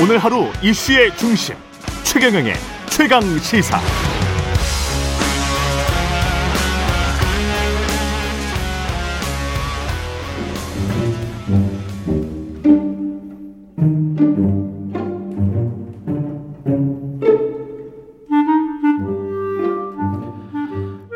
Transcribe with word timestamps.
오늘 0.00 0.18
하루 0.18 0.46
이슈의 0.62 1.16
중심 1.16 1.56
최경영의 2.04 2.54
최강 2.88 3.20
시사. 3.40 3.80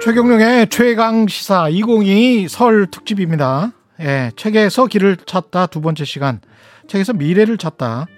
최경룡의 0.02 0.70
최강 0.70 1.28
시사 1.28 1.68
2022 1.68 2.48
설 2.48 2.88
특집입니다. 2.90 3.70
예, 4.00 4.32
책에서 4.34 4.86
길을 4.86 5.18
찾다 5.24 5.66
두 5.66 5.80
번째 5.80 6.04
시간. 6.04 6.40
책에서 6.88 7.12
미래를 7.12 7.58
찾다. 7.58 8.08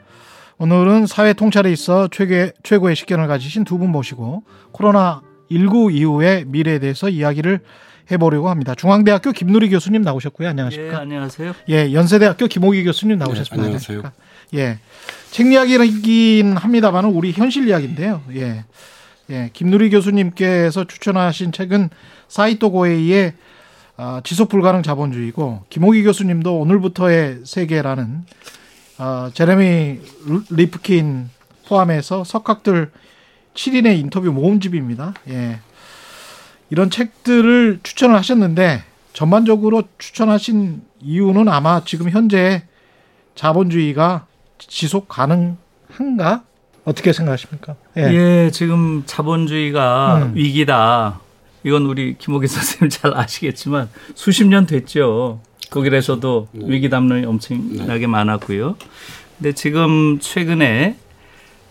오늘은 0.69 1.07
사회 1.07 1.35
통찰에 1.35 1.71
있어 1.73 2.09
최고, 2.09 2.51
최고의 2.63 2.97
식견을 2.97 3.27
가지신 3.27 3.65
두 3.65 3.77
분 3.77 3.91
모시고 3.91 4.45
코로나 4.73 5.21
19 5.51 5.91
이후의 5.91 6.47
미래에 6.47 6.79
대해서 6.79 7.11
이야기를 7.11 7.61
해보려고 8.11 8.49
합니다. 8.49 8.75
중앙대학교 8.75 9.33
김누리 9.33 9.69
교수님 9.69 10.01
나오셨고요. 10.01 10.49
안녕하십니까? 10.49 10.95
예, 10.95 11.01
안녕하세요. 11.01 11.55
예, 11.69 11.93
연세대학교 11.93 12.47
김호기 12.47 12.83
교수님 12.85 13.19
나오셨습니다. 13.19 13.57
네, 13.57 13.63
안녕하세요. 13.63 14.03
예, 14.55 14.79
책 15.31 15.53
이야기긴 15.53 16.57
합니다만은 16.57 17.11
우리 17.11 17.33
현실 17.33 17.69
이야기인데요. 17.69 18.23
예, 18.35 18.65
예, 19.29 19.51
김누리 19.53 19.91
교수님께서 19.91 20.85
추천하신 20.85 21.53
책은 21.53 21.91
사이토 22.29 22.71
고헤이의 22.73 23.35
아, 23.99 24.23
지속 24.25 24.49
불가능 24.49 24.83
자본주의고 24.83 25.65
김호기 25.69 26.03
교수님도 26.05 26.59
오늘부터의 26.59 27.41
세계라는 27.45 28.25
아, 28.99 29.31
제레미 29.35 30.01
리프킨 30.51 31.31
포함해서 31.67 32.25
석학들 32.25 32.91
7인의 33.55 33.99
인터뷰 33.99 34.31
모음집입니다. 34.33 35.15
예. 35.29 35.61
이런 36.71 36.91
책들을 36.91 37.81
추천을 37.83 38.17
하셨는데 38.17 38.83
전반적으로 39.13 39.85
추천하신 39.99 40.83
이유는 41.01 41.49
아마 41.49 41.85
지금 41.85 42.11
현재 42.11 42.65
자본주의가 43.35 44.27
지속 44.59 45.09
가능한가? 45.09 46.45
어떻게 46.85 47.13
생각하십니까? 47.13 47.77
예, 47.97 48.03
예 48.03 48.51
지금 48.53 49.05
자본주의가 49.07 50.17
음. 50.17 50.37
위기다. 50.37 51.21
이건 51.65 51.87
우리 51.87 52.17
김호기 52.19 52.47
선생님 52.47 52.91
잘 52.91 53.17
아시겠지만 53.17 53.89
수십 54.15 54.47
년 54.47 54.67
됐죠. 54.67 55.41
거기에서도 55.75 56.49
네. 56.53 56.65
위기 56.69 56.89
담론이 56.89 57.27
엄청나게 57.27 57.99
네. 58.01 58.07
많았고요. 58.07 58.77
근데 59.39 59.53
지금 59.53 60.19
최근에 60.21 60.97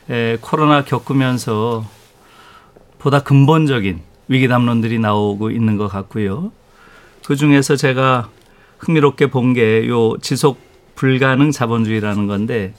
에, 0.10 0.38
코로나 0.42 0.84
겪으면서 0.84 1.86
보다 3.00 3.22
근본적인 3.22 4.02
위기 4.28 4.48
담론들이 4.50 5.00
나오고 5.00 5.52
있는 5.52 5.78
것 5.78 5.88
같고요. 5.88 6.52
그 7.26 7.36
중에서 7.38 7.78
제가 7.78 8.30
흥미롭게 8.80 9.28
본 9.28 9.54
게 9.54 9.88
요 9.88 10.18
지속 10.22 10.60
불가능 10.96 11.52
자본주의라는 11.52 12.28
건데 12.28 12.74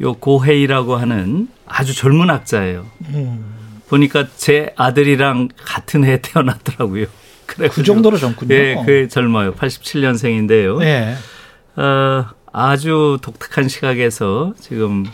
요 0.00 0.14
고해이라고 0.14 0.96
하는 0.96 1.48
아주 1.66 1.94
젊은 1.94 2.30
학자예요. 2.30 2.86
음. 3.10 3.44
보니까 3.88 4.26
제 4.36 4.72
아들이랑 4.76 5.48
같은 5.56 6.04
해에 6.04 6.18
태어났더라고요. 6.22 7.06
그래 7.46 7.68
그 7.68 7.82
정도로 7.82 8.16
젊군요. 8.18 8.54
예, 8.54 8.76
그 8.84 9.08
젊어요. 9.08 9.54
87년생인데요. 9.54 10.78
네. 10.78 11.14
어, 11.76 12.26
아주 12.52 13.18
독특한 13.22 13.68
시각에서 13.68 14.54
지금 14.60 15.04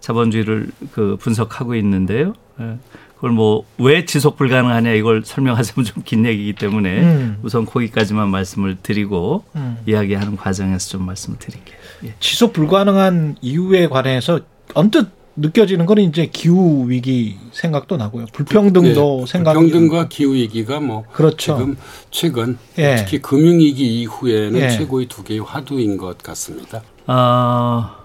자본주의를 0.00 0.68
그 0.92 1.16
분석하고 1.20 1.74
있는데요. 1.76 2.34
예. 2.60 2.78
그걸 3.16 3.30
뭐 3.30 3.64
왜 3.78 4.04
지속 4.04 4.36
불가능하냐 4.36 4.92
이걸 4.92 5.22
설명하자면 5.24 5.84
좀 5.86 6.02
긴 6.04 6.26
얘기이기 6.26 6.52
때문에 6.52 7.00
음. 7.02 7.38
우선 7.42 7.64
거기까지만 7.64 8.28
말씀을 8.28 8.76
드리고 8.82 9.44
음. 9.56 9.78
이야기하는 9.86 10.36
과정에서 10.36 10.90
좀 10.90 11.06
말씀을 11.06 11.38
드릴게요. 11.38 11.76
예. 12.04 12.14
지속 12.20 12.52
불가능한 12.52 13.36
이유에 13.40 13.88
관해서 13.88 14.40
언뜻 14.74 15.08
느껴지는 15.36 15.86
거는 15.86 16.04
이제 16.04 16.26
기후 16.26 16.88
위기 16.88 17.36
생각도 17.52 17.96
나고요. 17.96 18.26
불평등도 18.32 19.24
네, 19.26 19.26
생각. 19.26 19.54
불평등과 19.54 20.08
기후 20.08 20.34
위기가 20.34 20.80
뭐 20.80 21.04
그렇죠. 21.12 21.56
지금 21.56 21.76
최근 22.10 22.58
예. 22.78 22.96
특히 22.96 23.20
금융 23.20 23.58
위기 23.58 24.00
이후에는 24.02 24.60
예. 24.60 24.70
최고의 24.70 25.06
두 25.06 25.24
개의 25.24 25.40
화두인 25.40 25.96
것 25.96 26.18
같습니다. 26.18 26.82
아 27.06 27.96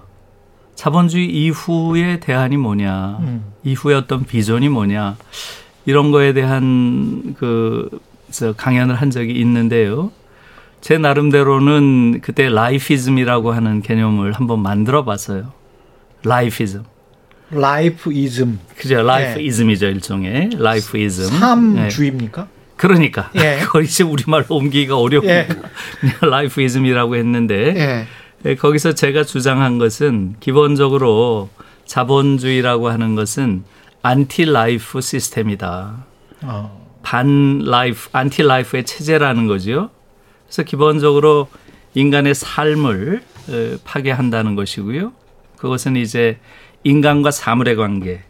자본주의 0.73 1.29
이후의 1.29 2.19
대안이 2.19 2.57
뭐냐, 2.57 3.17
음. 3.19 3.43
이후의 3.63 3.97
어떤 3.97 4.25
비전이 4.25 4.69
뭐냐 4.69 5.17
이런 5.85 6.11
거에 6.11 6.33
대한 6.33 7.35
그 7.37 7.89
강연을 8.57 8.95
한 8.95 9.11
적이 9.11 9.33
있는데요. 9.33 10.11
제 10.81 10.97
나름대로는 10.97 12.21
그때 12.21 12.49
lifeism이라고 12.49 13.51
하는 13.51 13.81
개념을 13.81 14.33
한번 14.33 14.61
만들어 14.61 15.03
봤어요. 15.03 15.51
lifeism. 16.23 16.83
lifeism. 17.51 18.59
그죠. 18.77 19.01
lifeism이죠. 19.01 19.85
네. 19.85 19.91
일종의. 19.91 20.49
lifeism. 20.57 21.25
삶주의입니까? 21.27 22.41
네. 22.43 22.47
그러니까. 22.75 23.31
예. 23.35 23.59
그걸 23.65 23.83
이제 23.83 24.03
우리말로 24.03 24.45
옮기기가 24.49 24.97
어렵고. 24.97 25.27
예. 25.27 25.47
lifeism이라고 26.21 27.15
했는데. 27.15 27.75
예. 27.75 28.07
예. 28.45 28.55
거기서 28.55 28.93
제가 28.93 29.23
주장한 29.23 29.77
것은 29.77 30.35
기본적으로 30.39 31.49
자본주의라고 31.85 32.89
하는 32.89 33.15
것은 33.15 33.63
anti 34.01 34.45
life 34.45 35.01
시스템이다. 35.01 36.05
어. 36.43 36.87
반 37.01 37.59
life, 37.65 38.09
anti 38.11 38.43
life의 38.43 38.85
체제라는 38.85 39.47
거죠. 39.47 39.89
그래서 40.45 40.63
기본적으로 40.63 41.47
인간의 41.95 42.35
삶을 42.35 43.23
어, 43.49 43.77
파괴한다는 43.83 44.55
것이고요. 44.55 45.11
그것은 45.57 45.95
이제 45.95 46.37
인간과 46.83 47.31
사물의 47.31 47.75
관계, 47.75 48.21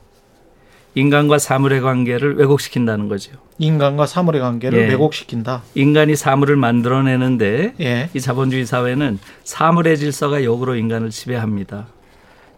인간과 0.95 1.37
사물의 1.37 1.81
관계를 1.81 2.37
왜곡시킨다는 2.37 3.07
거죠. 3.07 3.33
인간과 3.59 4.05
사물의 4.05 4.41
관계를 4.41 4.79
예. 4.79 4.87
왜곡시킨다. 4.89 5.63
인간이 5.75 6.15
사물을 6.15 6.55
만들어내는데 6.55 7.75
예. 7.79 8.09
이 8.13 8.19
자본주의 8.19 8.65
사회는 8.65 9.19
사물의 9.43 9.97
질서가 9.97 10.43
역으로 10.43 10.75
인간을 10.75 11.09
지배합니다. 11.11 11.87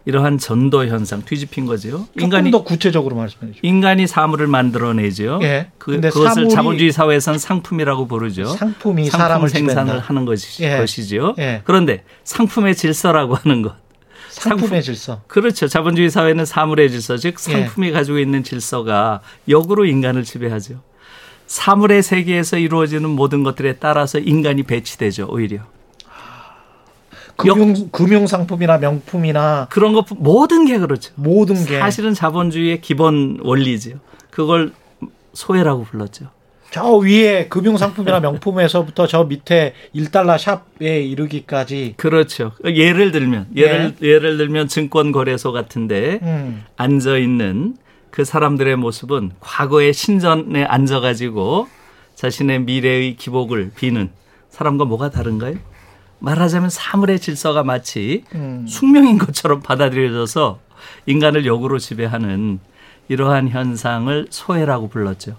이러한 0.04 0.38
전도 0.38 0.86
현상 0.86 1.22
뒤집힌 1.22 1.66
거죠. 1.66 2.08
인간이 2.18 2.50
더 2.50 2.64
구체적으로 2.64 3.14
말씀해 3.14 3.52
주죠. 3.52 3.60
인간이 3.62 4.06
사물을 4.08 4.46
만들어내죠. 4.48 5.38
예. 5.42 5.68
그, 5.78 6.00
그것을 6.00 6.48
자본주의 6.48 6.90
사회에서는 6.90 7.38
상품이라고 7.38 8.06
부르죠. 8.08 8.46
상품이 8.46 9.04
상품 9.04 9.18
사람을 9.20 9.48
생산을 9.48 9.84
지배한다. 9.84 10.08
하는 10.08 10.24
것이, 10.24 10.64
예. 10.64 10.78
것이죠. 10.78 11.36
예. 11.38 11.62
그런데 11.64 12.02
상품의 12.24 12.74
질서라고 12.74 13.34
하는 13.36 13.62
것 13.62 13.76
상품의 14.42 14.68
상품, 14.68 14.80
질서. 14.82 15.20
그렇죠. 15.28 15.68
자본주의 15.68 16.10
사회는 16.10 16.44
사물의 16.44 16.90
질서, 16.90 17.16
즉 17.16 17.34
예. 17.48 17.52
상품이 17.52 17.88
예. 17.88 17.92
가지고 17.92 18.18
있는 18.18 18.42
질서가 18.42 19.20
역으로 19.48 19.84
인간을 19.84 20.24
지배하죠. 20.24 20.80
사물의 21.46 22.02
세계에서 22.02 22.58
이루어지는 22.58 23.08
모든 23.10 23.42
것들에 23.42 23.74
따라서 23.74 24.18
인간이 24.18 24.62
배치되죠. 24.64 25.28
오히려. 25.30 25.60
금융 27.36 27.90
금융 27.90 28.26
상품이나 28.26 28.78
명품이나 28.78 29.66
그런 29.70 29.92
것 29.94 30.06
모든 30.10 30.66
게 30.66 30.78
그렇죠. 30.78 31.12
모든 31.16 31.64
게 31.64 31.78
사실은 31.78 32.14
자본주의의 32.14 32.80
기본 32.80 33.38
원리죠. 33.42 33.98
그걸 34.30 34.72
소외라고 35.32 35.84
불렀죠. 35.84 36.26
저 36.72 36.90
위에 36.96 37.48
금융상품이나 37.48 38.20
명품에서부터 38.20 39.06
저 39.06 39.24
밑에 39.24 39.74
1달러 39.94 40.38
샵에 40.38 41.02
이르기까지. 41.02 41.94
그렇죠. 41.98 42.52
예를 42.64 43.12
들면, 43.12 43.48
예를, 43.54 43.94
네. 44.00 44.08
예를 44.08 44.38
들면 44.38 44.68
증권 44.68 45.12
거래소 45.12 45.52
같은데 45.52 46.18
음. 46.22 46.64
앉아 46.78 47.18
있는 47.18 47.76
그 48.10 48.24
사람들의 48.24 48.74
모습은 48.76 49.32
과거의 49.40 49.92
신전에 49.92 50.64
앉아 50.64 51.00
가지고 51.00 51.68
자신의 52.14 52.60
미래의 52.60 53.16
기복을 53.16 53.72
비는 53.76 54.10
사람과 54.48 54.86
뭐가 54.86 55.10
다른가요? 55.10 55.56
말하자면 56.20 56.70
사물의 56.70 57.20
질서가 57.20 57.64
마치 57.64 58.24
음. 58.34 58.64
숙명인 58.66 59.18
것처럼 59.18 59.60
받아들여져서 59.60 60.58
인간을 61.04 61.44
역으로 61.44 61.78
지배하는 61.78 62.60
이러한 63.08 63.48
현상을 63.48 64.28
소외라고 64.30 64.88
불렀죠. 64.88 65.36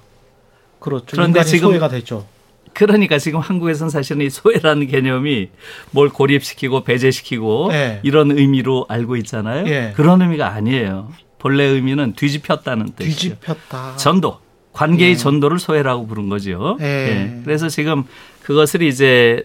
그렇죠. 0.83 1.05
그런데 1.09 1.43
지금 1.45 1.69
소외가 1.69 1.87
됐죠. 1.87 2.25
그러니까 2.73 3.17
지금 3.17 3.39
한국에서는 3.39 3.89
사실은 3.89 4.25
이 4.25 4.29
소외라는 4.29 4.87
개념이 4.87 5.49
뭘 5.91 6.09
고립시키고 6.09 6.83
배제시키고 6.83 7.69
네. 7.71 8.01
이런 8.03 8.37
의미로 8.37 8.85
알고 8.89 9.15
있잖아요. 9.17 9.63
네. 9.63 9.93
그런 9.95 10.21
의미가 10.21 10.53
아니에요. 10.53 11.09
본래 11.39 11.63
의미는 11.63 12.13
뒤집혔다는 12.13 12.93
뜻이죠. 12.97 13.35
뒤집혔다. 13.35 13.95
전도. 13.95 14.39
관계의 14.73 15.13
네. 15.13 15.17
전도를 15.17 15.59
소외라고 15.59 16.05
부른 16.07 16.27
거죠. 16.27 16.77
네. 16.79 17.39
그래서 17.45 17.69
지금 17.69 18.03
그것을 18.41 18.81
이제 18.81 19.43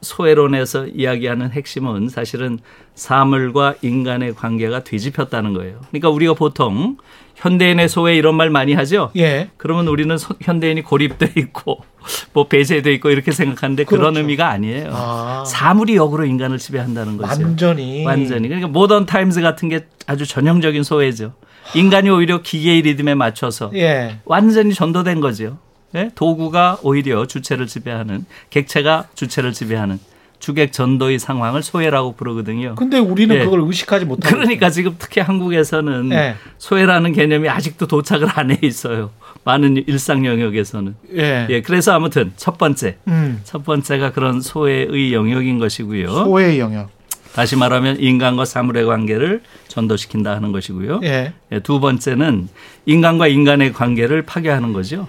소외론에서 0.00 0.86
이야기하는 0.86 1.50
핵심은 1.50 2.08
사실은 2.08 2.58
사물과 2.94 3.74
인간의 3.82 4.34
관계가 4.34 4.84
뒤집혔다는 4.84 5.52
거예요. 5.52 5.80
그러니까 5.90 6.10
우리가 6.10 6.34
보통 6.34 6.96
현대인의 7.36 7.88
소외 7.88 8.16
이런 8.16 8.34
말 8.34 8.50
많이 8.50 8.72
하죠. 8.74 9.10
예. 9.16 9.50
그러면 9.56 9.88
우리는 9.88 10.16
소, 10.16 10.34
현대인이 10.40 10.82
고립돼 10.82 11.32
있고 11.36 11.82
뭐 12.32 12.48
배제돼 12.48 12.92
있고 12.94 13.10
이렇게 13.10 13.30
생각하는데 13.30 13.84
그렇죠. 13.84 14.00
그런 14.00 14.16
의미가 14.16 14.48
아니에요. 14.48 14.90
아. 14.92 15.44
사물이 15.46 15.96
역으로 15.96 16.24
인간을 16.24 16.58
지배한다는 16.58 17.18
거죠. 17.18 17.28
완전히. 17.28 18.04
완전히. 18.04 18.48
그러니까 18.48 18.68
모던 18.68 19.06
타임즈 19.06 19.42
같은 19.42 19.68
게 19.68 19.86
아주 20.06 20.26
전형적인 20.26 20.82
소외죠. 20.82 21.34
인간이 21.74 22.08
오히려 22.08 22.42
기계의 22.42 22.82
리듬에 22.82 23.14
맞춰서 23.14 23.70
예. 23.74 24.20
완전히 24.24 24.72
전도된 24.72 25.20
거죠. 25.20 25.58
예? 25.96 26.10
도구가 26.14 26.78
오히려 26.82 27.26
주체를 27.26 27.66
지배하는 27.66 28.24
객체가 28.50 29.08
주체를 29.14 29.52
지배하는 29.52 29.98
주객 30.38 30.72
전도의 30.72 31.18
상황을 31.18 31.62
소외라고 31.62 32.12
부르거든요. 32.14 32.74
근데 32.74 32.98
우리는 32.98 33.34
예. 33.34 33.44
그걸 33.44 33.60
의식하지 33.62 34.04
못하고 34.04 34.34
그러니까 34.36 34.68
지금 34.68 34.94
특히 34.98 35.22
한국에서는 35.22 36.12
예. 36.12 36.34
소외라는 36.58 37.12
개념이 37.14 37.48
아직도 37.48 37.86
도착을 37.86 38.28
안 38.34 38.50
해 38.50 38.58
있어요. 38.62 39.10
많은 39.44 39.84
일상 39.86 40.26
영역에서는. 40.26 40.94
예. 41.16 41.46
예. 41.48 41.62
그래서 41.62 41.92
아무튼 41.92 42.32
첫 42.36 42.58
번째. 42.58 42.96
음. 43.08 43.40
첫 43.44 43.64
번째가 43.64 44.12
그런 44.12 44.40
소외의 44.42 45.14
영역인 45.14 45.58
것이고요. 45.58 46.10
소외의 46.10 46.58
영역. 46.60 46.90
다시 47.34 47.56
말하면 47.56 48.00
인간과 48.00 48.44
사물의 48.44 48.84
관계를 48.86 49.42
전도시킨다 49.68 50.34
하는 50.34 50.52
것이고요. 50.52 51.00
예. 51.04 51.32
예. 51.52 51.60
두 51.60 51.80
번째는 51.80 52.48
인간과 52.86 53.26
인간의 53.28 53.72
관계를 53.72 54.22
파괴하는 54.22 54.72
거죠. 54.74 55.08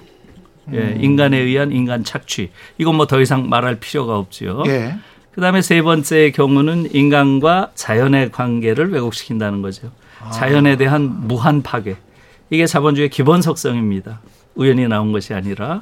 예, 0.73 0.77
음. 0.77 0.97
인간에 1.01 1.37
의한 1.37 1.71
인간 1.71 2.03
착취. 2.03 2.51
이건 2.77 2.95
뭐 2.95 3.05
더 3.05 3.21
이상 3.21 3.49
말할 3.49 3.75
필요가 3.79 4.17
없지요. 4.17 4.63
예. 4.67 4.95
그다음에 5.31 5.61
세 5.61 5.81
번째 5.81 6.31
경우는 6.31 6.93
인간과 6.95 7.71
자연의 7.75 8.31
관계를 8.31 8.91
왜곡시킨다는 8.91 9.61
거죠. 9.61 9.91
아. 10.19 10.31
자연에 10.31 10.77
대한 10.77 11.27
무한 11.27 11.61
파괴. 11.61 11.95
이게 12.49 12.65
자본주의의 12.65 13.09
기본 13.09 13.41
속성입니다. 13.41 14.21
우연히 14.55 14.87
나온 14.87 15.11
것이 15.11 15.33
아니라. 15.33 15.81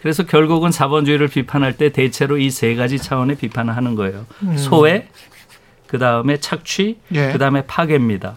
그래서 0.00 0.24
결국은 0.24 0.70
자본주의를 0.70 1.28
비판할 1.28 1.76
때 1.76 1.88
대체로 1.90 2.38
이 2.38 2.50
세 2.50 2.74
가지 2.74 2.98
차원의 2.98 3.36
비판을 3.36 3.76
하는 3.76 3.94
거예요. 3.94 4.26
음. 4.42 4.56
소외, 4.56 5.08
그 5.86 5.98
다음에 5.98 6.38
착취, 6.38 6.98
예. 7.14 7.32
그 7.32 7.38
다음에 7.38 7.64
파괴입니다. 7.66 8.36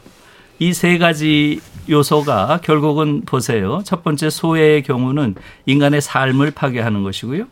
이 0.60 0.72
세 0.74 0.98
가지 0.98 1.60
요소가 1.90 2.60
결국은 2.64 3.22
보세요. 3.26 3.82
첫 3.84 4.04
번째 4.04 4.30
소외의 4.30 4.84
경우는 4.84 5.36
인간의 5.66 6.02
삶을 6.02 6.52
파괴하는 6.52 7.04
것이고요. 7.04 7.46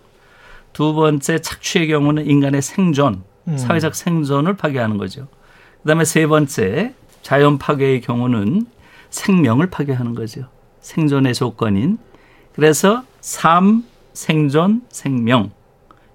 두 0.74 0.94
번째 0.94 1.40
착취의 1.40 1.88
경우는 1.88 2.26
인간의 2.26 2.62
생존, 2.62 3.24
음. 3.48 3.58
사회적 3.58 3.96
생존을 3.96 4.56
파괴하는 4.56 4.98
거죠. 4.98 5.28
그다음에 5.82 6.06
세 6.06 6.26
번째 6.28 6.94
자연 7.22 7.58
파괴의 7.58 8.02
경우는 8.02 8.66
생명을 9.10 9.70
파괴하는 9.70 10.16
거죠. 10.16 10.48
생존의 10.82 11.34
조건인. 11.36 11.98
그래서 12.54 13.04
삶, 13.22 13.84
생존, 14.14 14.82
생명 14.90 15.52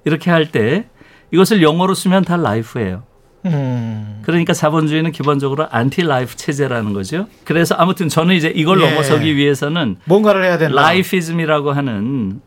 이렇게 0.04 0.30
할 0.30 0.50
때 0.50 0.88
이것을 1.30 1.62
영어로 1.62 1.94
쓰면 1.94 2.24
다 2.24 2.36
라이프예요. 2.36 3.02
음. 3.46 4.20
그러니까 4.24 4.52
자본주의는 4.52 5.12
기본적으로 5.12 5.66
anti 5.70 6.02
life 6.02 6.36
체제라는 6.36 6.92
거죠. 6.92 7.26
그래서 7.44 7.74
아무튼 7.76 8.08
저는 8.08 8.34
이제 8.34 8.52
이걸 8.54 8.80
예. 8.82 8.88
넘어서기 8.90 9.36
위해서는 9.36 9.96
뭔가를 10.04 10.44
해야 10.44 10.58
된다. 10.58 10.80
lifeism이라고 10.82 11.72
하는 11.72 12.40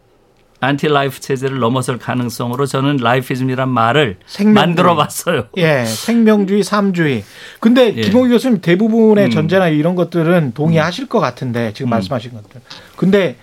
anti 0.64 0.88
life 0.90 1.20
체제를 1.20 1.58
넘어설 1.60 1.98
가능성으로 1.98 2.68
저는 2.68 2.98
lifeism이란 2.98 3.68
말을 3.68 4.18
생명주의. 4.28 4.54
만들어 4.54 4.96
봤어요. 4.96 5.46
예, 5.58 5.86
생명주의, 5.86 6.64
삶주의. 6.64 7.24
근데 7.60 7.96
예. 7.98 8.02
김호기 8.02 8.30
교수님 8.30 8.62
대부분의 8.62 9.26
음. 9.26 9.30
전제나 9.32 9.70
이런 9.70 9.96
것들은 9.96 10.54
동의하실 10.54 11.06
음. 11.06 11.08
것 11.08 11.20
같은데 11.20 11.74
지금 11.74 11.90
음. 11.90 11.92
말씀하신 11.92 12.34
것들. 12.34 12.62
근데 12.96 13.38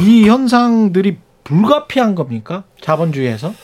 이 0.00 0.28
현상들이 0.28 1.16
불가피한 1.44 2.14
겁니까? 2.14 2.64
자본주의에서? 2.82 3.54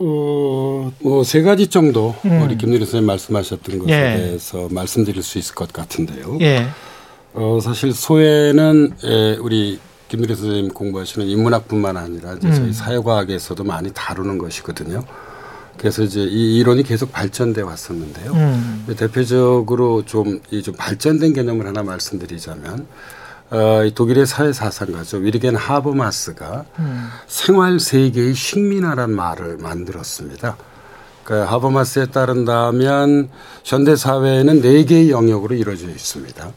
어, 0.00 0.92
뭐세 1.00 1.42
가지 1.42 1.66
정도 1.66 2.14
음. 2.24 2.42
우리 2.42 2.56
김대리 2.56 2.84
선생님 2.84 3.06
말씀하셨던 3.06 3.78
것에 3.80 3.92
예. 3.92 4.16
대해서 4.16 4.68
말씀드릴 4.70 5.22
수 5.22 5.38
있을 5.38 5.54
것 5.54 5.72
같은데요. 5.72 6.38
예. 6.40 6.66
어, 7.34 7.58
사실 7.62 7.92
소외는 7.92 8.92
에, 9.04 9.36
우리 9.36 9.78
김대리 10.08 10.34
선생님 10.34 10.72
공부하시는 10.72 11.26
인문학뿐만 11.26 11.96
아니라 11.96 12.34
이제 12.34 12.48
음. 12.48 12.54
저희 12.54 12.72
사회과학에서도 12.72 13.62
많이 13.64 13.90
다루는 13.92 14.38
것이거든요. 14.38 15.04
그래서 15.76 16.02
이제 16.02 16.20
이 16.20 16.58
이론이 16.58 16.82
계속 16.82 17.12
발전돼 17.12 17.62
왔었는데요. 17.62 18.32
음. 18.32 18.84
대표적으로 18.96 20.04
좀 20.04 20.40
이좀 20.50 20.74
발전된 20.76 21.34
개념을 21.34 21.66
하나 21.66 21.82
말씀드리자면 21.82 22.86
어, 23.50 23.88
독일의 23.94 24.26
사회 24.26 24.52
사상가죠 24.52 25.18
위리겐 25.18 25.56
하버마스가 25.56 26.64
음. 26.78 27.08
생활 27.26 27.80
세계의 27.80 28.34
식민화란 28.34 29.10
말을 29.10 29.56
만들었습니다. 29.58 30.56
그 31.24 31.34
하버마스에 31.34 32.06
따른다면 32.06 33.28
현대 33.64 33.96
사회는 33.96 34.62
네 34.62 34.84
개의 34.84 35.10
영역으로 35.10 35.54
이루어져 35.54 35.88
있습니다. 35.88 36.52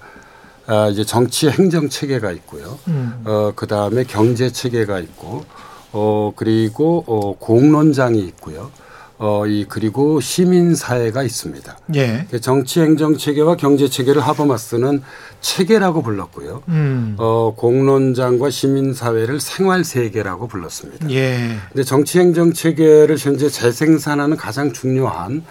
아, 0.68 0.88
이제 0.90 1.04
정치 1.04 1.50
행정 1.50 1.90
체계가 1.90 2.32
있고요. 2.32 2.80
음. 2.88 3.22
어, 3.26 3.52
그 3.56 3.68
다음에 3.68 4.06
경제 4.06 4.50
체계가 4.50 5.00
있고, 5.00 5.44
어, 5.92 6.32
그리고 6.36 7.04
어, 7.08 7.36
공론장이 7.38 8.20
있고요. 8.20 8.72
어, 9.18 9.46
이 9.46 9.66
그리고 9.68 10.20
시민 10.20 10.74
사회가 10.74 11.22
있습니다. 11.22 11.78
예. 11.96 12.26
그 12.32 12.42
정치 12.42 12.80
행정 12.80 13.18
체계와 13.18 13.56
경제 13.56 13.88
체계를 13.88 14.22
하버마스는 14.22 15.04
체계라고 15.42 16.02
불렀고요. 16.02 16.64
음. 16.70 17.16
어, 17.18 17.54
공론장과 17.58 18.50
시민 18.50 18.94
사회를 18.94 19.40
생활 19.40 19.84
세계라고 19.84 20.48
불렀습니다. 20.48 21.10
예. 21.12 21.58
근데 21.70 21.84
정치 21.84 22.20
행정 22.20 22.54
체계를 22.54 23.18
현재 23.18 23.50
재생산하는 23.50 24.38
가장 24.38 24.72
중요한 24.72 25.44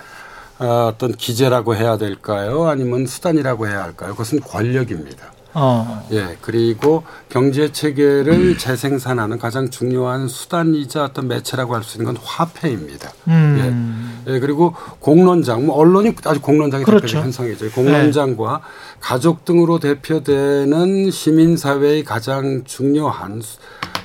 어, 0.59 0.91
어떤 0.93 1.13
기제라고 1.13 1.75
해야 1.75 1.99
될까요? 1.99 2.69
아니면 2.69 3.07
수단이라고 3.07 3.67
해야 3.67 3.83
할까요? 3.83 4.13
그것은 4.13 4.41
권력입니다. 4.41 5.33
어. 5.53 6.07
예, 6.13 6.37
그리고 6.41 7.03
경제 7.29 7.73
체계를 7.73 8.33
음. 8.33 8.57
재생산하는 8.57 9.39
가장 9.39 9.71
중요한 9.71 10.29
수단이자 10.29 11.05
어떤 11.05 11.29
매체라고 11.29 11.75
할 11.75 11.83
수 11.83 11.99
있는 11.99 12.13
건 12.13 12.23
화폐입니다. 12.25 13.11
음. 13.29 14.23
예. 14.27 14.35
예, 14.35 14.39
그리고 14.39 14.75
공론장, 15.01 15.67
뭐 15.67 15.77
언론이 15.77 16.15
아주 16.25 16.41
공론장이 16.41 16.85
그렇죠. 16.85 17.01
대표적 17.07 17.25
현상이죠. 17.25 17.71
공론장과 17.71 18.53
네. 18.59 18.65
가족 19.01 19.45
등으로 19.45 19.79
대표되는 19.81 21.11
시민 21.11 21.57
사회의 21.57 22.05
가장 22.05 22.63
중요한 22.65 23.43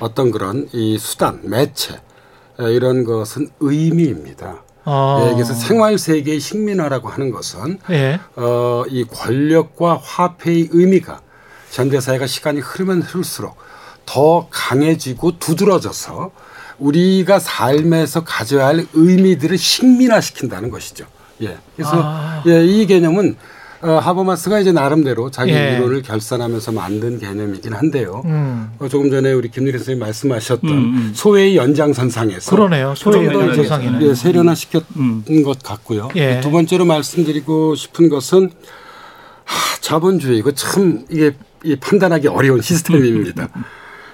어떤 0.00 0.30
그런 0.30 0.68
이 0.72 0.98
수단, 0.98 1.40
매체 1.44 2.00
예, 2.60 2.72
이런 2.72 3.04
것은 3.04 3.50
의미입니다. 3.60 4.62
아. 4.84 5.26
예, 5.28 5.34
그래서 5.34 5.52
생활 5.52 5.98
세계의 5.98 6.40
식민화라고 6.40 7.08
하는 7.08 7.30
것은 7.30 7.78
예. 7.90 8.18
어, 8.36 8.84
이 8.88 9.04
권력과 9.04 10.00
화폐의 10.02 10.68
의미가 10.70 11.20
현대 11.76 12.00
사회가 12.00 12.26
시간이 12.26 12.60
흐르면 12.60 13.02
흐를수록 13.02 13.56
더 14.06 14.48
강해지고 14.50 15.38
두드러져서 15.38 16.30
우리가 16.78 17.38
삶에서 17.38 18.24
가져야 18.24 18.66
할 18.66 18.86
의미들을 18.92 19.56
식민화시킨다는 19.58 20.70
것이죠. 20.70 21.06
예. 21.42 21.56
그래서 21.74 21.92
아. 21.94 22.42
예, 22.46 22.64
이 22.64 22.86
개념은 22.86 23.36
어, 23.82 23.98
하버마스가 23.98 24.58
이제 24.58 24.72
나름대로 24.72 25.30
자기 25.30 25.52
예. 25.52 25.76
이론을 25.76 26.02
결산하면서 26.02 26.72
만든 26.72 27.18
개념이긴 27.18 27.74
한데요. 27.74 28.22
음. 28.24 28.70
어, 28.78 28.88
조금 28.88 29.10
전에 29.10 29.32
우리 29.32 29.50
김유리 29.50 29.76
선생님 29.78 30.00
말씀하셨던 30.00 30.70
음, 30.70 30.76
음. 30.76 31.12
소외의 31.14 31.56
연장선상에서 31.56 32.50
그러네요. 32.50 32.94
소외의 32.94 33.26
연장선상에는 33.26 34.02
예, 34.02 34.14
세련화시켰던 34.14 35.24
음. 35.28 35.42
것 35.44 35.62
같고요. 35.62 36.08
예. 36.16 36.40
두 36.40 36.50
번째로 36.50 36.86
말씀드리고 36.86 37.74
싶은 37.74 38.08
것은 38.08 38.50
하, 39.44 39.80
자본주의 39.80 40.38
이거 40.38 40.52
참 40.52 41.04
이게 41.10 41.26
이 41.26 41.55
판단하기 41.74 42.28
어려운 42.28 42.60
시스템입니다. 42.62 43.48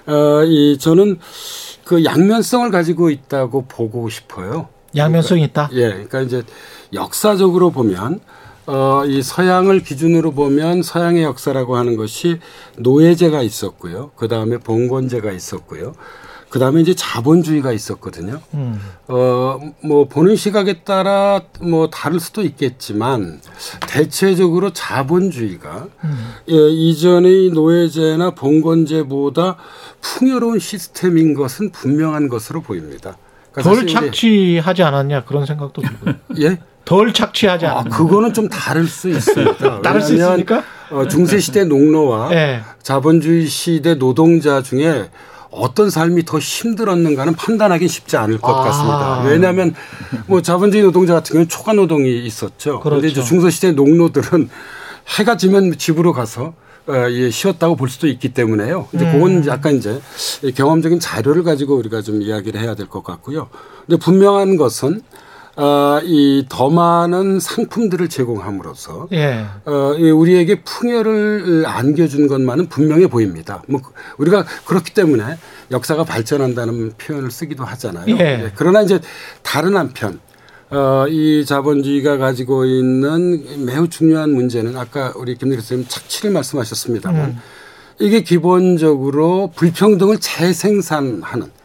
어, 0.07 0.43
이 0.45 0.79
저는 0.79 1.19
그 1.85 2.05
양면성을 2.05 2.71
가지고 2.71 3.11
있다고 3.11 3.67
보고 3.67 4.09
싶어요. 4.09 4.69
양면성이 4.97 5.49
그러니까, 5.53 5.69
있다. 5.69 5.77
예, 5.77 5.89
그러니까 5.91 6.21
이제 6.23 6.43
역사적으로 6.95 7.71
보면 7.71 8.21
어, 8.67 9.03
이 9.07 9.23
서양을 9.23 9.83
기준으로 9.83 10.33
보면 10.33 10.83
서양의 10.83 11.25
역사라고 11.25 11.77
하는 11.77 11.97
것이 11.97 12.39
노예제가 12.79 13.43
있었고요. 13.43 14.13
그 14.17 14.29
다음에 14.29 14.59
봉건제가 14.59 15.33
있었고요. 15.33 15.95
그 16.53 16.59
다음에 16.59 16.83
이제 16.83 16.93
자본주의가 16.93 17.73
있었거든요. 17.73 18.39
음. 18.53 18.79
어, 19.09 19.59
뭐 19.83 20.07
보는 20.07 20.37
시각에 20.37 20.83
따라 20.83 21.41
뭐 21.63 21.89
다를 21.89 22.21
수도 22.21 22.43
있겠지만 22.43 23.41
대체적으로 23.89 24.71
자본주의가 24.71 25.87
음. 26.05 26.35
예, 26.51 26.55
이전의 26.69 27.53
노예제나 27.53 28.33
봉건제보다 28.33 29.57
풍요로운 30.03 30.59
시스템인 30.59 31.33
것은 31.33 31.73
분명한 31.73 32.29
것으로 32.29 32.61
보입니다. 32.61 33.17
그러니까 33.51 33.75
덜 33.75 33.87
착취하지 33.87 34.83
않았냐 34.83 35.25
그런 35.25 35.47
생각도 35.47 35.81
들고요. 35.81 36.15
예? 36.41 36.59
덜 36.85 37.15
착취하지 37.15 37.65
않았냐. 37.65 37.95
아, 37.95 37.97
그거는 37.97 38.35
좀 38.35 38.51
다를 38.51 38.87
수 38.87 39.09
있습니다. 39.09 39.81
다를 39.81 40.03
수 40.03 40.13
있습니까? 40.17 40.63
어, 40.91 41.09
중세 41.09 41.41
시대 41.41 41.65
농노와 41.65 42.29
네. 42.29 42.61
자본주의 42.83 43.47
시대 43.47 43.95
노동자 43.95 44.61
중에 44.61 45.09
어떤 45.53 45.91
삶이 45.91 46.25
더 46.25 46.39
힘들었는가는 46.39 47.35
판단하기 47.35 47.87
쉽지 47.87 48.17
않을 48.17 48.39
것 48.39 48.53
아. 48.53 48.65
같습니다. 48.65 49.23
왜냐하면 49.23 49.75
뭐 50.27 50.43
자본주의 50.43 50.83
노동자 50.83 51.15
같은 51.15 51.35
경우는 51.35 51.49
초과 51.49 51.73
노동이 51.75 52.19
있었죠. 52.27 52.81
그런데 52.81 53.09
그렇죠. 53.09 53.21
이제 53.21 53.29
중소시대 53.29 53.73
농노들은 53.73 54.49
해가 55.19 55.37
지면 55.37 55.77
집으로 55.77 56.13
가서 56.13 56.55
어, 56.89 56.95
예, 57.11 57.31
쉬었다고 57.31 57.77
볼 57.77 57.89
수도 57.89 58.09
있기 58.09 58.31
때문에요. 58.35 58.89
이제 58.93 59.05
음. 59.05 59.13
그건 59.13 59.47
약간 59.47 59.77
이제 59.77 60.01
경험적인 60.55 60.99
자료를 60.99 61.45
가지고 61.45 61.77
우리가 61.77 62.03
좀 62.03 62.21
이야기를 62.23 62.61
해야 62.61 62.75
될 62.75 62.89
것 62.89 63.05
같고요. 63.05 63.49
근데 63.87 63.99
분명한 63.99 64.57
것은 64.57 65.03
어, 65.57 66.01
이더 66.03 66.71
많은 66.71 67.39
상품들을 67.39 68.09
제공함으로써 68.09 69.09
예. 69.13 69.45
어, 69.67 69.95
우리에게 69.99 70.63
풍요를 70.63 71.65
안겨준 71.67 72.27
것만은 72.27 72.69
분명해 72.69 73.09
보입니다. 73.09 73.63
뭐 73.69 73.81
우리가 74.17 74.45
그렇기 74.65 74.95
때문에 74.95 75.37
역사가 75.71 76.05
발전한다는 76.05 76.93
표현을 76.97 77.31
쓰기도 77.31 77.65
하잖아요. 77.65 78.07
예. 78.17 78.21
예. 78.21 78.53
그러나 78.55 78.83
이제 78.83 79.01
다른 79.43 79.77
한편 79.77 80.21
어, 80.71 81.07
이 81.09 81.45
자본주의가 81.45 82.17
가지고 82.17 82.65
있는 82.65 83.67
매우 83.67 83.89
중요한 83.89 84.31
문제는 84.31 84.79
아까 84.79 85.13
우리 85.17 85.37
김대리 85.37 85.61
선생님 85.61 85.87
착취를 85.87 86.31
말씀하셨습니다만 86.33 87.21
음. 87.21 87.39
이게 88.01 88.23
기본적으로 88.23 89.53
불평등을 89.55 90.19
재생산하는 90.19 91.23
예, 91.43 91.62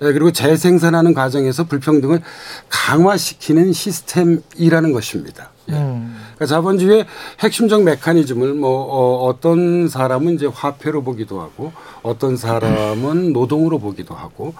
그리고 0.00 0.32
재생산하는 0.32 1.12
과정에서 1.12 1.64
불평등을 1.64 2.22
강화시키는 2.70 3.72
시스템이라는 3.72 4.92
것입니다. 4.92 5.50
예. 5.68 5.74
음. 5.74 6.16
그러니까 6.34 6.46
자본주의의 6.46 7.06
핵심적 7.40 7.82
메커니즘을 7.82 8.54
뭐 8.54 8.70
어, 8.70 9.26
어떤 9.26 9.88
사람은 9.88 10.34
이제 10.34 10.46
화폐로 10.46 11.02
보기도 11.02 11.40
하고 11.40 11.72
어떤 12.02 12.36
사람은 12.36 13.32
노동으로 13.34 13.78
보기도 13.78 14.14
하고 14.14 14.54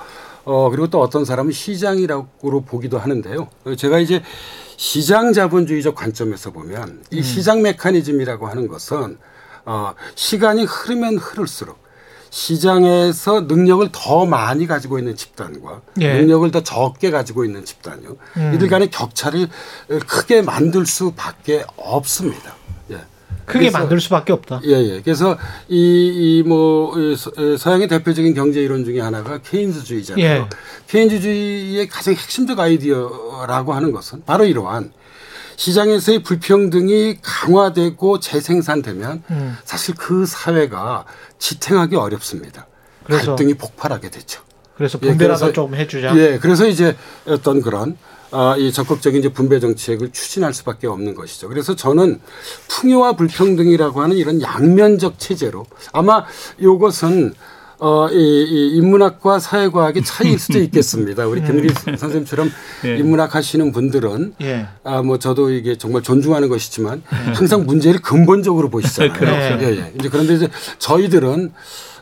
어 0.44 0.68
그리고 0.70 0.88
또 0.88 1.00
어떤 1.00 1.24
사람은 1.24 1.52
시장이라고 1.52 2.62
보기도 2.66 2.98
하는데요. 2.98 3.48
제가 3.76 3.98
이제 3.98 4.22
시장 4.76 5.32
자본주의적 5.32 5.94
관점에서 5.94 6.50
보면 6.50 7.02
이 7.10 7.18
음. 7.18 7.22
시장 7.22 7.62
메커니즘이라고 7.62 8.46
하는 8.46 8.68
것은 8.68 9.18
어 9.64 9.94
시간이 10.14 10.64
흐르면 10.64 11.16
흐를수록 11.16 11.79
시장에서 12.30 13.42
능력을 13.42 13.88
더 13.92 14.24
많이 14.24 14.66
가지고 14.66 14.98
있는 14.98 15.16
집단과 15.16 15.82
예. 16.00 16.14
능력을 16.14 16.50
더 16.52 16.62
적게 16.62 17.10
가지고 17.10 17.44
있는 17.44 17.64
집단이요. 17.64 18.16
음. 18.36 18.52
이들 18.54 18.68
간의 18.68 18.90
격차를 18.90 19.48
크게 20.06 20.42
만들 20.42 20.86
수밖에 20.86 21.64
없습니다. 21.76 22.54
예. 22.92 22.98
크게 23.46 23.70
만들 23.70 24.00
수밖에 24.00 24.32
없다. 24.32 24.60
예, 24.64 24.70
예. 24.70 25.02
그래서 25.02 25.36
이, 25.68 26.38
이 26.38 26.48
뭐, 26.48 26.94
서양의 27.58 27.88
대표적인 27.88 28.32
경제 28.34 28.62
이론 28.62 28.84
중에 28.84 29.00
하나가 29.00 29.38
케인즈주의잖아요. 29.38 30.24
예. 30.24 30.44
케인즈주의의 30.86 31.88
가장 31.88 32.14
핵심적 32.14 32.60
아이디어라고 32.60 33.72
하는 33.72 33.90
것은 33.90 34.22
바로 34.24 34.44
이러한 34.44 34.92
시장에서의 35.60 36.22
불평등이 36.22 37.18
강화되고 37.20 38.18
재생산되면 38.18 39.22
음. 39.30 39.58
사실 39.64 39.94
그 39.94 40.24
사회가 40.24 41.04
지탱하기 41.38 41.96
어렵습니다. 41.96 42.66
그래서 43.04 43.36
갈등이 43.36 43.54
폭발하게 43.54 44.08
되죠. 44.08 44.40
그래서 44.74 44.96
분배라도 44.96 45.48
예, 45.48 45.52
좀 45.52 45.74
해주자. 45.74 46.16
예, 46.16 46.38
그래서 46.38 46.66
이제 46.66 46.96
어떤 47.26 47.60
그런 47.60 47.98
아, 48.30 48.56
이 48.56 48.72
적극적인 48.72 49.20
이제 49.20 49.28
분배 49.28 49.60
정책을 49.60 50.12
추진할 50.12 50.54
수밖에 50.54 50.86
없는 50.86 51.14
것이죠. 51.14 51.48
그래서 51.48 51.76
저는 51.76 52.22
풍요와 52.68 53.12
불평등이라고 53.12 54.00
하는 54.00 54.16
이런 54.16 54.40
양면적 54.40 55.18
체제로 55.18 55.66
아마 55.92 56.24
이것은 56.58 57.34
어, 57.82 58.08
이, 58.10 58.14
이 58.14 58.76
인문학과 58.76 59.38
사회과학의 59.38 60.04
차이일 60.04 60.38
수도 60.38 60.58
있겠습니다. 60.64 61.26
우리 61.26 61.42
김일희 61.42 61.68
음. 61.88 61.96
선생님처럼 61.96 62.50
예. 62.84 62.96
인문학 62.98 63.34
하시는 63.34 63.72
분들은 63.72 64.34
예. 64.42 64.66
아, 64.84 65.00
뭐 65.02 65.18
저도 65.18 65.50
이게 65.50 65.76
정말 65.78 66.02
존중하는 66.02 66.48
것이지만 66.50 67.02
예. 67.12 67.32
항상 67.32 67.64
문제를 67.64 68.00
근본적으로 68.02 68.68
보시잖아요. 68.68 69.12
그렇죠. 69.18 69.64
예, 69.64 69.78
예. 69.78 69.92
이제 69.98 70.08
그런데 70.10 70.34
이제 70.34 70.48
저희들은 70.78 71.52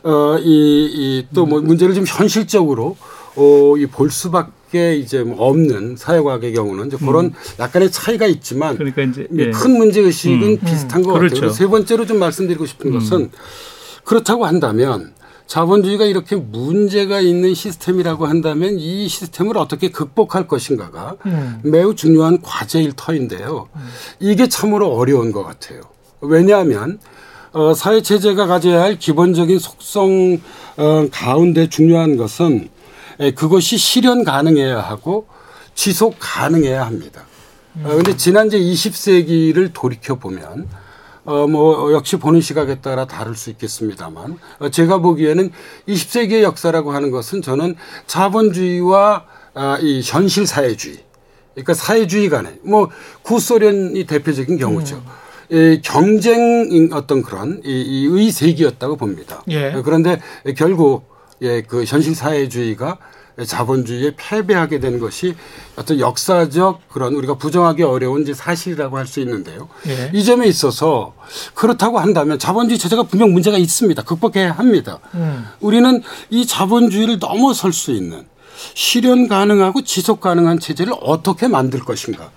어, 0.03 0.37
이, 0.39 0.89
이 0.93 1.27
또 1.33 1.45
뭐 1.45 1.61
문제를 1.61 1.95
좀 1.95 2.03
현실적으로 2.05 2.97
어, 3.35 3.75
이 3.77 3.85
볼 3.87 4.11
수밖에 4.11 4.97
이제 4.97 5.23
뭐 5.23 5.47
없는 5.47 5.95
사회과학의 5.97 6.53
경우는 6.53 6.87
이제 6.87 6.97
그런 6.97 7.25
음. 7.27 7.31
약간의 7.57 7.89
차이가 7.91 8.25
있지만 8.27 8.75
그러니까 8.75 9.01
이제 9.03 9.27
예. 9.37 9.51
큰 9.51 9.77
문제 9.77 10.01
의식은 10.01 10.41
음. 10.43 10.57
비슷한 10.59 11.03
것 11.03 11.13
그렇죠. 11.13 11.35
같아요. 11.35 11.51
세 11.51 11.67
번째로 11.67 12.05
좀 12.05 12.19
말씀드리고 12.19 12.65
싶은 12.65 12.87
음. 12.93 12.99
것은 12.99 13.31
그렇다고 14.03 14.45
한다면 14.45 15.13
자본주의가 15.49 16.05
이렇게 16.05 16.35
문제가 16.35 17.21
있는 17.21 17.55
시스템이라고 17.55 18.27
한다면 18.27 18.75
이 18.77 19.07
시스템을 19.07 19.57
어떻게 19.57 19.89
극복할 19.89 20.47
것인가가 20.47 21.15
음. 21.25 21.59
매우 21.63 21.95
중요한 21.95 22.39
과제일 22.43 22.93
터인데요. 22.95 23.67
음. 23.75 23.89
이게 24.19 24.47
참으로 24.47 24.93
어려운 24.95 25.31
것 25.31 25.43
같아요. 25.43 25.81
왜냐하면 26.21 26.99
어, 27.51 27.73
사회 27.73 28.03
체제가 28.03 28.45
가져야 28.45 28.79
할 28.83 28.99
기본적인 28.99 29.57
속성 29.57 30.39
어, 30.77 31.07
가운데 31.11 31.67
중요한 31.67 32.15
것은 32.15 32.69
에, 33.19 33.31
그것이 33.31 33.79
실현 33.79 34.23
가능해야 34.23 34.79
하고 34.79 35.25
지속 35.73 36.17
가능해야 36.19 36.85
합니다. 36.85 37.23
그런데 37.81 38.11
어, 38.11 38.15
지난 38.15 38.51
제 38.51 38.59
20세기를 38.59 39.71
돌이켜 39.73 40.13
보면 40.13 40.67
어, 41.25 41.47
뭐, 41.47 41.91
역시 41.93 42.17
보는 42.17 42.41
시각에 42.41 42.81
따라 42.81 43.05
다를 43.05 43.35
수 43.35 43.49
있겠습니다만, 43.49 44.37
어, 44.59 44.69
제가 44.69 44.99
보기에는 44.99 45.51
20세기의 45.87 46.41
역사라고 46.41 46.91
하는 46.91 47.11
것은 47.11 47.41
저는 47.41 47.75
자본주의와 48.07 49.25
아, 49.55 49.77
이 49.81 50.01
현실 50.03 50.45
사회주의, 50.47 50.99
그러니까 51.53 51.73
사회주의 51.73 52.29
간에, 52.29 52.59
뭐, 52.63 52.89
구소련이 53.23 54.05
대표적인 54.05 54.57
경우죠. 54.57 54.95
음. 54.95 55.29
이 55.51 55.81
경쟁 55.83 56.89
어떤 56.93 57.23
그런 57.23 57.59
이, 57.65 57.69
이 57.69 58.05
의세기였다고 58.05 58.97
봅니다. 58.97 59.43
예. 59.49 59.81
그런데 59.83 60.21
결국 60.55 61.09
예, 61.41 61.61
그 61.61 61.85
현실 61.85 62.13
사회주의가 62.15 62.99
자본주의에 63.45 64.13
패배하게 64.17 64.79
된 64.79 64.99
것이 64.99 65.35
어떤 65.75 65.99
역사적 65.99 66.89
그런 66.89 67.13
우리가 67.13 67.35
부정하기 67.35 67.83
어려운 67.83 68.21
이제 68.21 68.33
사실이라고 68.33 68.97
할 68.97 69.07
수 69.07 69.19
있는데요. 69.21 69.67
예. 69.87 70.11
이 70.13 70.23
점에 70.23 70.47
있어서 70.47 71.13
그렇다고 71.55 71.99
한다면 71.99 72.37
자본주의 72.37 72.77
체제가 72.77 73.03
분명 73.03 73.33
문제가 73.33 73.57
있습니다. 73.57 74.03
극복해야 74.03 74.51
합니다. 74.51 74.99
음. 75.15 75.45
우리는 75.59 76.03
이 76.29 76.45
자본주의를 76.45 77.17
넘어설 77.19 77.73
수 77.73 77.91
있는 77.91 78.27
실현 78.75 79.27
가능하고 79.27 79.83
지속 79.83 80.21
가능한 80.21 80.59
체제를 80.59 80.93
어떻게 81.01 81.47
만들 81.47 81.79
것인가. 81.79 82.29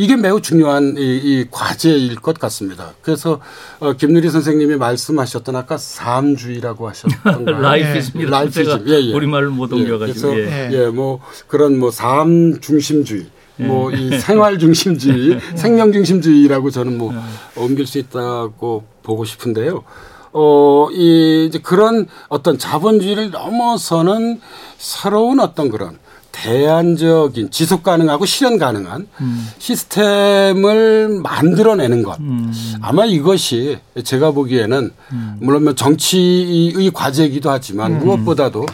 이게 0.00 0.16
매우 0.16 0.40
중요한 0.40 0.94
이, 0.96 1.02
이 1.02 1.46
과제일 1.50 2.14
것 2.14 2.38
같습니다. 2.38 2.94
그래서 3.02 3.38
어, 3.80 3.92
김누리 3.92 4.30
선생님이 4.30 4.76
말씀하셨던 4.76 5.54
아까 5.56 5.76
삶주의라고 5.76 6.88
하셨던 6.88 7.44
거 7.44 7.50
라이피즘이라 7.50 8.30
라이피즘. 8.30 8.84
예, 8.88 8.92
예. 8.94 9.12
우리말로 9.12 9.50
못 9.50 9.70
옮겨가지고. 9.70 10.30
예, 10.30 10.34
그래서 10.34 10.38
예. 10.38 10.70
예, 10.72 10.86
뭐 10.86 11.20
그런 11.48 11.78
뭐 11.78 11.90
삶 11.90 12.60
중심주의. 12.62 13.26
뭐 13.58 13.90
이 13.92 14.16
생활 14.24 14.58
중심주의, 14.58 15.38
생명 15.54 15.92
중심주의라고 15.92 16.70
저는 16.70 16.96
뭐 16.96 17.12
옮길 17.54 17.86
수 17.86 17.98
있다고 17.98 18.84
보고 19.02 19.26
싶은데요. 19.26 19.84
어, 20.32 20.88
이 20.92 21.44
이제 21.46 21.58
그런 21.58 22.06
어떤 22.30 22.56
자본주의를 22.56 23.32
넘어서는 23.32 24.40
새로운 24.78 25.40
어떤 25.40 25.68
그런 25.68 25.98
대안적인 26.32 27.50
지속 27.50 27.82
가능하고 27.82 28.24
실현 28.24 28.58
가능한 28.58 29.08
음. 29.20 29.48
시스템을 29.58 31.20
만들어내는 31.22 32.02
것. 32.02 32.18
음. 32.20 32.52
아마 32.80 33.04
이것이 33.04 33.78
제가 34.04 34.30
보기에는 34.30 34.90
음. 35.12 35.36
물론 35.40 35.64
뭐 35.64 35.74
정치의 35.74 36.90
과제이기도 36.92 37.50
하지만 37.50 37.94
음. 37.94 37.98
무엇보다도 38.00 38.66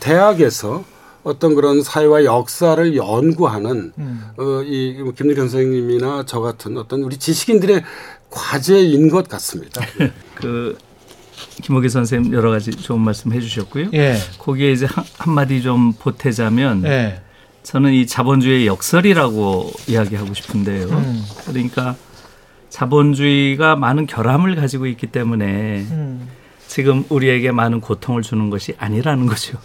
대학에서 0.00 0.84
어떤 1.22 1.56
그런 1.56 1.82
사회와 1.82 2.24
역사를 2.24 2.96
연구하는 2.96 3.92
음. 3.98 4.22
어, 4.36 4.62
이 4.62 5.02
김일현 5.16 5.48
선생님이나 5.48 6.24
저 6.26 6.40
같은 6.40 6.76
어떤 6.76 7.02
우리 7.02 7.16
지식인들의 7.16 7.82
과제인 8.30 9.08
것 9.10 9.28
같습니다. 9.28 9.80
그 10.36 10.76
김호기 11.62 11.88
선생님 11.88 12.32
여러 12.32 12.50
가지 12.50 12.70
좋은 12.70 13.00
말씀 13.00 13.32
해주셨고요. 13.32 13.90
예. 13.94 14.16
거기에 14.38 14.72
이제 14.72 14.86
한, 15.18 15.34
마디 15.34 15.62
좀 15.62 15.92
보태자면 15.92 16.84
예. 16.84 17.20
저는 17.62 17.92
이 17.92 18.06
자본주의의 18.06 18.66
역설이라고 18.66 19.72
이야기하고 19.88 20.34
싶은데요. 20.34 20.86
음. 20.86 21.24
그러니까 21.46 21.96
자본주의가 22.68 23.76
많은 23.76 24.06
결함을 24.06 24.54
가지고 24.54 24.86
있기 24.86 25.08
때문에 25.08 25.86
음. 25.90 26.28
지금 26.66 27.04
우리에게 27.08 27.52
많은 27.52 27.80
고통을 27.80 28.22
주는 28.22 28.50
것이 28.50 28.74
아니라는 28.78 29.26
거죠. 29.26 29.58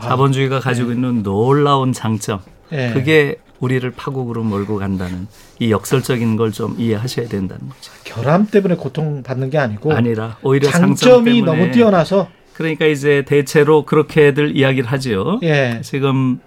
자본주의가 0.00 0.60
가지고 0.60 0.90
네. 0.90 0.94
있는 0.94 1.22
놀라운 1.22 1.92
장점. 1.92 2.40
네. 2.70 2.92
그게 2.92 3.36
우리를 3.60 3.90
파국으로 3.92 4.42
몰고 4.44 4.76
간다는 4.78 5.26
이 5.58 5.70
역설적인 5.70 6.36
걸 6.36 6.52
좀 6.52 6.74
이해하셔야 6.78 7.28
된다는 7.28 7.68
거죠. 7.68 7.92
결함 8.04 8.46
때문에 8.46 8.76
고통받는 8.76 9.50
게 9.50 9.58
아니고 9.58 9.92
아니라 9.92 10.38
오히려 10.42 10.70
장점이 10.70 11.42
너무 11.42 11.70
뛰어나서 11.70 12.28
그러니까 12.54 12.86
이제 12.86 13.24
대체로 13.26 13.84
그렇게들 13.84 14.56
이야기를 14.56 14.90
하죠. 14.92 15.40
예. 15.42 15.80
지금 15.84 16.40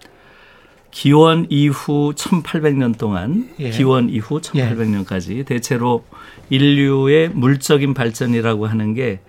기원 0.92 1.46
이후 1.50 2.13
1800년 2.16 2.98
동안 2.98 3.48
예. 3.60 3.70
기원 3.70 4.10
이후 4.10 4.42
1800년까지 4.42 5.38
예. 5.38 5.44
대체로 5.44 6.04
인류의 6.50 7.30
물적인 7.30 7.94
발전이라고 7.94 8.66
하는 8.66 8.96
게 8.96 9.20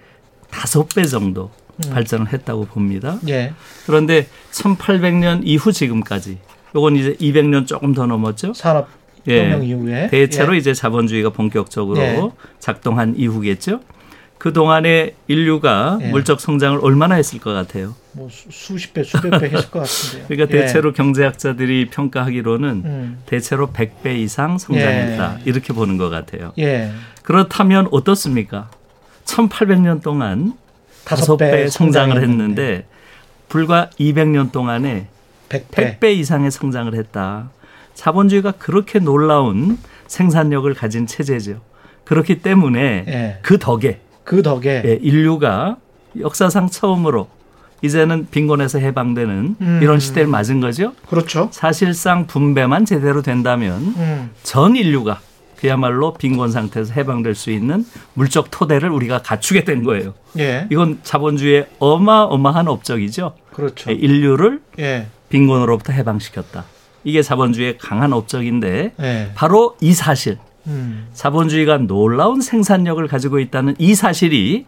다섯 0.50 0.88
배 0.88 1.04
정도 1.04 1.50
음. 1.84 1.90
발전을 1.90 2.32
했다고 2.32 2.64
봅니다. 2.66 3.18
예. 3.28 3.52
그런데 3.84 4.26
1800년 4.52 5.42
이후 5.44 5.72
지금까지 5.72 6.38
요건 6.74 6.96
이제 6.96 7.14
200년 7.14 7.66
조금 7.66 7.94
더 7.94 8.06
넘었죠. 8.06 8.54
산업 8.54 8.88
혁명 9.26 9.62
예. 9.62 9.66
이후에 9.66 10.08
대체로 10.08 10.54
예. 10.54 10.58
이제 10.58 10.72
자본주의가 10.74 11.30
본격적으로 11.30 12.00
예. 12.00 12.20
작동한 12.58 13.14
이후겠죠. 13.16 13.80
그 14.38 14.54
동안에 14.54 15.14
인류가 15.28 15.98
예. 16.00 16.08
물적 16.08 16.40
성장을 16.40 16.78
얼마나 16.82 17.16
했을 17.16 17.38
것 17.38 17.52
같아요? 17.52 17.94
뭐 18.12 18.28
수십 18.30 18.94
배, 18.94 19.02
수백 19.02 19.30
배 19.38 19.50
했을 19.50 19.70
것 19.70 19.80
같은데요. 19.80 20.24
그러니까 20.28 20.56
예. 20.56 20.60
대체로 20.62 20.92
경제학자들이 20.92 21.88
평가하기로는 21.90 22.68
음. 22.84 23.18
대체로 23.26 23.68
100배 23.68 24.16
이상 24.16 24.56
성장했다 24.56 25.36
예. 25.40 25.42
이렇게 25.44 25.74
보는 25.74 25.98
것 25.98 26.08
같아요. 26.08 26.52
그렇다면 27.22 27.88
어떻습니까? 27.90 28.70
1800년 29.26 30.02
동안 30.02 30.54
다섯 31.04 31.36
배 31.36 31.68
성장을 31.68 32.20
했는데 32.20 32.86
불과 33.48 33.90
200년 33.98 34.52
동안에 34.52 35.08
100배. 35.50 35.98
100배 35.98 36.16
이상의 36.16 36.50
성장을 36.50 36.94
했다. 36.94 37.50
자본주의가 37.94 38.52
그렇게 38.52 38.98
놀라운 38.98 39.78
생산력을 40.06 40.72
가진 40.74 41.06
체제죠. 41.06 41.60
그렇기 42.04 42.40
때문에 42.40 43.04
예. 43.06 43.38
그 43.42 43.58
덕에 43.58 44.00
그 44.24 44.42
덕에 44.42 44.82
예, 44.84 44.98
인류가 45.02 45.76
역사상 46.18 46.68
처음으로 46.70 47.28
이제는 47.82 48.28
빈곤에서 48.30 48.78
해방되는 48.78 49.56
음. 49.60 49.80
이런 49.82 49.98
시대를 49.98 50.28
맞은 50.28 50.60
거죠. 50.60 50.92
그렇죠. 51.08 51.48
사실상 51.52 52.26
분배만 52.26 52.84
제대로 52.84 53.22
된다면 53.22 53.94
음. 53.96 54.30
전 54.42 54.76
인류가 54.76 55.20
그야말로 55.56 56.14
빈곤 56.14 56.50
상태에서 56.50 56.94
해방될 56.94 57.34
수 57.34 57.50
있는 57.50 57.84
물적 58.14 58.50
토대를 58.50 58.88
우리가 58.90 59.22
갖추게 59.22 59.64
된 59.64 59.84
거예요. 59.84 60.14
예. 60.38 60.66
이건 60.70 61.00
자본주의의 61.02 61.66
어마어마한 61.78 62.66
업적이죠. 62.68 63.34
그렇죠. 63.52 63.90
예, 63.90 63.94
인류를 63.94 64.60
예. 64.78 65.06
빈곤으로부터 65.30 65.92
해방시켰다. 65.94 66.64
이게 67.02 67.22
자본주의의 67.22 67.78
강한 67.78 68.12
업적인데 68.12 68.92
예. 69.00 69.32
바로 69.34 69.76
이 69.80 69.94
사실, 69.94 70.38
음. 70.66 71.08
자본주의가 71.14 71.78
놀라운 71.78 72.42
생산력을 72.42 73.06
가지고 73.08 73.38
있다는 73.38 73.74
이 73.78 73.94
사실이 73.94 74.66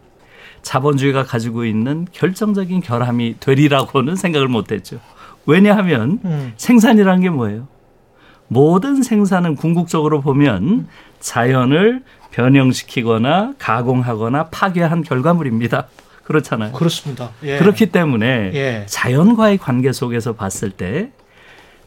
자본주의가 0.63 1.23
가지고 1.23 1.65
있는 1.65 2.07
결정적인 2.11 2.81
결함이 2.81 3.35
되리라고는 3.39 4.15
생각을 4.15 4.47
못했죠. 4.47 4.99
왜냐하면 5.45 6.19
음. 6.25 6.53
생산이라는 6.57 7.21
게 7.21 7.29
뭐예요? 7.29 7.67
모든 8.47 9.03
생산은 9.03 9.55
궁극적으로 9.55 10.21
보면 10.21 10.87
자연을 11.19 12.03
변형시키거나 12.31 13.53
가공하거나 13.59 14.47
파괴한 14.47 15.03
결과물입니다. 15.03 15.87
그렇잖아요. 16.23 16.71
그렇습니다. 16.71 17.31
예. 17.43 17.57
그렇기 17.57 17.87
때문에 17.87 18.51
예. 18.53 18.85
자연과의 18.87 19.57
관계 19.57 19.91
속에서 19.91 20.33
봤을 20.33 20.71
때 20.71 21.11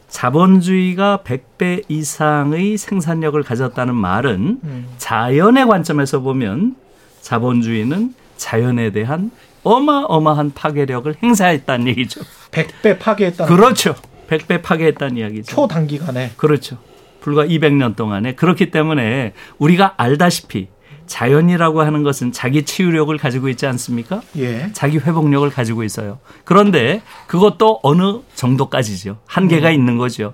자본주의가 0.09 1.19
100배 1.25 1.83
이상의 1.89 2.77
생산력을 2.77 3.41
가졌다는 3.43 3.95
말은 3.95 4.59
음. 4.63 4.87
자연의 4.97 5.67
관점에서 5.67 6.21
보면 6.21 6.75
자본주의는 7.21 8.13
자연에 8.37 8.91
대한 8.91 9.31
어마어마한 9.63 10.53
파괴력을 10.53 11.13
행사했다는 11.21 11.87
얘기죠. 11.87 12.21
100배 12.51 12.99
파괴했다는 12.99 13.53
그렇죠. 13.53 13.95
100배 14.29 14.61
파괴했다는 14.61 15.17
이야기죠. 15.17 15.55
초단기간에. 15.55 16.31
그렇죠. 16.37 16.77
불과 17.19 17.45
200년 17.45 17.95
동안에 17.95 18.35
그렇기 18.35 18.71
때문에 18.71 19.33
우리가 19.57 19.95
알다시피 19.97 20.69
자연이라고 21.07 21.81
하는 21.81 22.03
것은 22.03 22.31
자기 22.31 22.63
치유력을 22.63 23.15
가지고 23.17 23.49
있지 23.49 23.65
않습니까? 23.65 24.21
예. 24.37 24.69
자기 24.73 24.97
회복력을 24.97 25.49
가지고 25.49 25.83
있어요. 25.83 26.19
그런데 26.43 27.01
그것도 27.27 27.79
어느 27.83 28.19
정도까지죠. 28.35 29.17
한계가 29.25 29.69
음. 29.69 29.73
있는 29.73 29.97
거죠. 29.97 30.33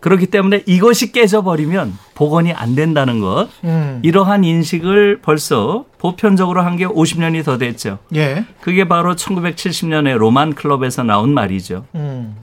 그렇기 0.00 0.26
때문에 0.26 0.64
이것이 0.66 1.12
깨져버리면 1.12 1.96
복원이 2.16 2.52
안 2.52 2.74
된다는 2.74 3.20
것. 3.20 3.48
음. 3.62 4.00
이러한 4.02 4.42
인식을 4.42 5.20
벌써 5.22 5.84
보편적으로 5.98 6.62
한 6.62 6.76
게 6.76 6.86
50년이 6.86 7.44
더 7.44 7.56
됐죠. 7.56 8.00
예. 8.16 8.44
그게 8.60 8.88
바로 8.88 9.14
1970년에 9.14 10.16
로만 10.18 10.54
클럽에서 10.54 11.04
나온 11.04 11.32
말이죠. 11.32 11.86
음. 11.94 12.34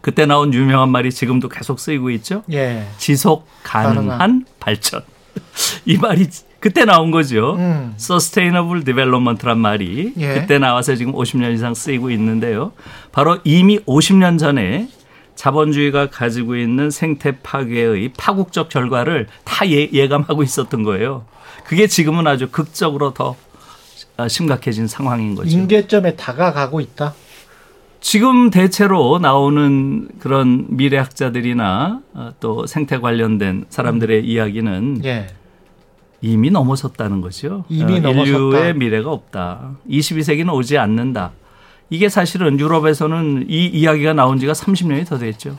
그때 0.00 0.24
나온 0.24 0.54
유명한 0.54 0.88
말이 0.88 1.10
지금도 1.10 1.48
계속 1.50 1.80
쓰이고 1.80 2.08
있죠. 2.10 2.42
예. 2.52 2.86
지속 2.96 3.46
가능한, 3.62 3.94
가능한. 4.06 4.46
발전. 4.60 5.02
이 5.84 5.98
말이 5.98 6.28
그때 6.60 6.84
나온 6.84 7.10
거죠. 7.10 7.56
음. 7.56 7.94
Sustainable 7.96 8.84
Development란 8.84 9.58
말이 9.58 10.14
예. 10.16 10.34
그때 10.34 10.58
나와서 10.58 10.94
지금 10.96 11.12
50년 11.12 11.54
이상 11.54 11.74
쓰이고 11.74 12.10
있는데요. 12.10 12.72
바로 13.12 13.38
이미 13.44 13.78
50년 13.80 14.38
전에 14.38 14.88
자본주의가 15.34 16.08
가지고 16.10 16.56
있는 16.56 16.90
생태 16.90 17.38
파괴의 17.40 18.12
파국적 18.16 18.68
결과를 18.70 19.26
다 19.44 19.68
예, 19.68 19.88
예감하고 19.92 20.42
있었던 20.42 20.82
거예요. 20.82 21.26
그게 21.64 21.86
지금은 21.86 22.26
아주 22.26 22.48
극적으로 22.50 23.12
더 23.12 23.36
심각해진 24.28 24.86
상황인 24.86 25.34
거죠. 25.34 25.50
임계점에 25.50 26.16
다가가고 26.16 26.80
있다. 26.80 27.14
지금 28.00 28.50
대체로 28.50 29.18
나오는 29.18 30.08
그런 30.20 30.66
미래학자들이나 30.70 32.00
또 32.40 32.66
생태 32.66 32.98
관련된 32.98 33.66
사람들의 33.68 34.20
음. 34.20 34.24
이야기는 34.24 35.00
예. 35.04 35.26
이미 36.20 36.50
넘어섰다는 36.50 37.20
거죠. 37.20 37.64
이미 37.68 37.94
어, 38.04 38.10
인류의 38.10 38.74
미래가 38.74 39.10
없다. 39.10 39.76
22세기는 39.88 40.52
오지 40.52 40.78
않는다. 40.78 41.32
이게 41.90 42.08
사실은 42.08 42.58
유럽에서는 42.58 43.46
이 43.48 43.66
이야기가 43.66 44.12
나온 44.12 44.38
지가 44.38 44.52
30년이 44.52 45.06
더 45.06 45.18
됐죠. 45.18 45.56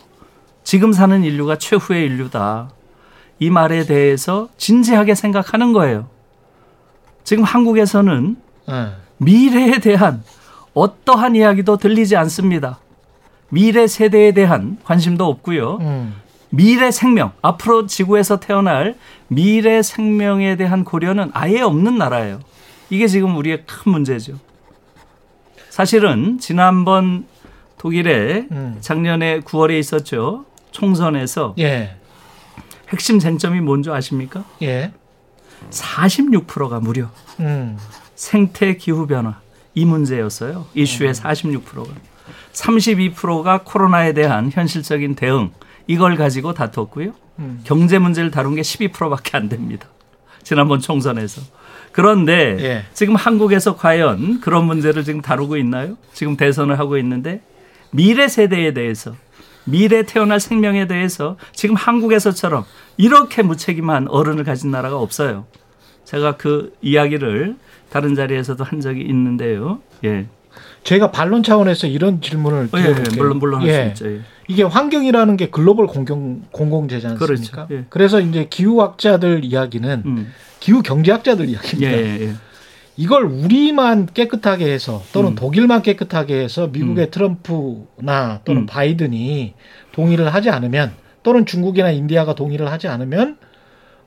지금 0.63 0.91
사는 0.91 1.23
인류가 1.23 1.57
최후의 1.57 2.05
인류다. 2.05 2.69
이 3.39 3.49
말에 3.49 3.85
대해서 3.85 4.49
진지하게 4.57 5.15
생각하는 5.15 5.71
거예요. 5.71 6.09
지금 7.23 7.43
한국에서는 7.43 8.35
네. 8.67 8.87
미래에 9.17 9.79
대한 9.79 10.23
어떠한 10.73 11.35
이야기도 11.35 11.77
들리지 11.77 12.15
않습니다. 12.17 12.79
미래 13.49 13.87
세대에 13.87 14.31
대한 14.33 14.77
관심도 14.83 15.25
없고요. 15.25 15.77
음. 15.81 16.15
미래 16.49 16.91
생명, 16.91 17.33
앞으로 17.41 17.87
지구에서 17.87 18.39
태어날 18.39 18.95
미래 19.27 19.81
생명에 19.81 20.55
대한 20.55 20.83
고려는 20.83 21.29
아예 21.33 21.61
없는 21.61 21.97
나라예요. 21.97 22.39
이게 22.89 23.07
지금 23.07 23.35
우리의 23.35 23.63
큰 23.65 23.91
문제죠. 23.91 24.39
사실은 25.69 26.39
지난번 26.39 27.25
독일에 27.77 28.47
음. 28.51 28.77
작년에 28.79 29.41
9월에 29.41 29.77
있었죠. 29.79 30.45
총선에서 30.71 31.55
예. 31.59 31.97
핵심 32.89 33.19
쟁점이 33.19 33.59
뭔지 33.61 33.91
아십니까? 33.91 34.43
예. 34.61 34.91
46%가 35.69 36.79
무려 36.79 37.09
음. 37.39 37.77
생태 38.15 38.77
기후 38.77 39.05
변화 39.05 39.39
이 39.75 39.85
문제였어요. 39.85 40.65
이슈의 40.73 41.09
음. 41.09 41.13
46%가. 41.13 41.93
32%가 42.53 43.61
코로나에 43.63 44.13
대한 44.13 44.49
현실적인 44.51 45.15
대응 45.15 45.51
이걸 45.87 46.15
가지고 46.15 46.53
다퉜고요. 46.53 47.13
음. 47.39 47.61
경제 47.63 47.97
문제를 47.97 48.31
다룬 48.31 48.55
게 48.55 48.61
12%밖에 48.61 49.37
안 49.37 49.49
됩니다. 49.49 49.87
지난번 50.43 50.79
총선에서. 50.79 51.41
그런데 51.91 52.57
예. 52.59 52.85
지금 52.93 53.15
한국에서 53.15 53.75
과연 53.75 54.39
그런 54.39 54.65
문제를 54.65 55.03
지금 55.03 55.21
다루고 55.21 55.57
있나요? 55.57 55.97
지금 56.13 56.37
대선을 56.37 56.77
하고 56.77 56.97
있는데 56.97 57.41
미래 57.91 58.27
세대에 58.27 58.73
대해서 58.73 59.15
미래 59.65 60.03
태어날 60.03 60.39
생명에 60.39 60.87
대해서 60.87 61.37
지금 61.53 61.75
한국에서처럼 61.75 62.65
이렇게 62.97 63.41
무책임한 63.41 64.07
어른을 64.09 64.43
가진 64.43 64.71
나라가 64.71 64.97
없어요. 64.97 65.45
제가 66.05 66.37
그 66.37 66.73
이야기를 66.81 67.57
다른 67.89 68.15
자리에서도 68.15 68.63
한 68.63 68.79
적이 68.79 69.01
있는데요. 69.01 69.79
예. 70.05 70.27
제가 70.83 71.11
반론 71.11 71.43
차원에서 71.43 71.87
이런 71.87 72.21
질문을 72.21 72.69
어, 72.71 72.77
예, 72.77 72.83
예, 72.83 73.15
물론 73.17 73.39
물론 73.39 73.61
할수 73.61 73.73
예. 73.73 73.87
있죠. 73.87 74.11
예. 74.11 74.21
이게 74.47 74.63
환경이라는 74.63 75.37
게 75.37 75.49
글로벌 75.49 75.87
공공 75.87 76.43
공공재지 76.51 77.07
않습니까? 77.07 77.67
그렇죠. 77.67 77.67
예. 77.71 77.85
그래서 77.89 78.21
이제 78.21 78.47
기후학자들 78.49 79.43
이야기는 79.43 80.03
음. 80.05 80.33
기후 80.59 80.81
경제학자들 80.81 81.49
이야기입니다. 81.49 81.91
예, 81.91 81.97
예, 81.97 82.27
예. 82.27 82.33
이걸 82.95 83.25
우리만 83.25 84.07
깨끗하게 84.13 84.71
해서 84.71 85.03
또는 85.13 85.31
음. 85.31 85.35
독일만 85.35 85.83
깨끗하게 85.83 86.35
해서 86.41 86.67
미국의 86.67 87.05
음. 87.05 87.11
트럼프나 87.11 88.41
또는 88.43 88.61
음. 88.61 88.65
바이든이 88.65 89.53
동의를 89.91 90.33
하지 90.33 90.49
않으면 90.49 90.93
또는 91.23 91.45
중국이나 91.45 91.91
인디아가 91.91 92.33
동의를 92.33 92.71
하지 92.71 92.87
않으면 92.87 93.37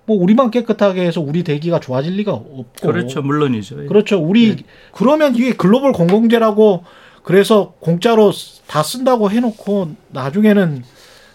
뭐 0.07 0.21
우리만 0.21 0.51
깨끗하게 0.51 1.03
해서 1.03 1.21
우리 1.21 1.45
대기가 1.45 1.79
좋아질 1.79 2.15
리가 2.17 2.33
없고 2.33 2.65
그렇죠 2.81 3.23
물론이죠 3.23 3.85
예. 3.85 3.87
그렇죠 3.87 4.19
우리 4.19 4.57
네. 4.57 4.63
그러면 4.93 5.37
이게 5.37 5.53
글로벌 5.53 5.93
공공재라고 5.93 6.85
그래서 7.23 7.75
공짜로 7.81 8.33
다 8.67 8.83
쓴다고 8.83 9.31
해놓고 9.31 9.95
나중에는 10.09 10.85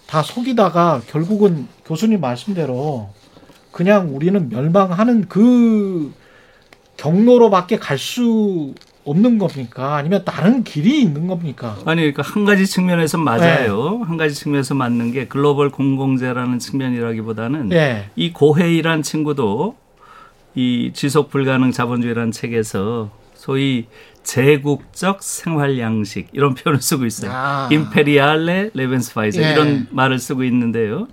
다 0.08 0.22
속이다가 0.24 1.02
결국은 1.08 1.68
교수님 1.86 2.22
말씀대로 2.22 3.10
그냥 3.72 4.16
우리는 4.16 4.50
멸망하는 4.50 5.28
그 5.28 6.14
경로로밖에 6.98 7.78
갈 7.78 7.98
수 7.98 8.74
없는 9.06 9.38
겁니까? 9.38 9.96
아니면 9.98 10.24
다른 10.26 10.64
길이 10.64 11.00
있는 11.00 11.28
겁니까? 11.28 11.78
아니, 11.86 12.02
그러니까 12.02 12.24
한 12.24 12.44
가지 12.44 12.66
측면에서 12.66 13.20
맞아요. 13.20 14.00
네. 14.00 14.06
한 14.08 14.18
가지 14.18 14.34
측면에서 14.34 14.74
맞는 14.74 15.12
게 15.12 15.28
글로벌 15.28 15.70
공공재라는 15.70 16.58
측면이라기보다는 16.58 17.70
네. 17.70 18.10
이 18.16 18.34
고해이란 18.34 19.04
친구도 19.04 19.76
이 20.56 20.90
지속 20.96 21.30
불가능 21.30 21.72
자본주의라는 21.72 22.32
책에서 22.32 23.12
소위 23.46 23.86
제국적 24.24 25.22
생활 25.22 25.78
양식 25.78 26.30
이런 26.32 26.56
표현을 26.56 26.82
쓰고 26.82 27.06
있어요. 27.06 27.30
아. 27.32 27.70
임페리알레 27.72 28.72
레벤스파이저 28.74 29.44
예. 29.44 29.52
이런 29.52 29.88
말을 29.92 30.18
쓰고 30.18 30.44
있는데요. 30.46 31.08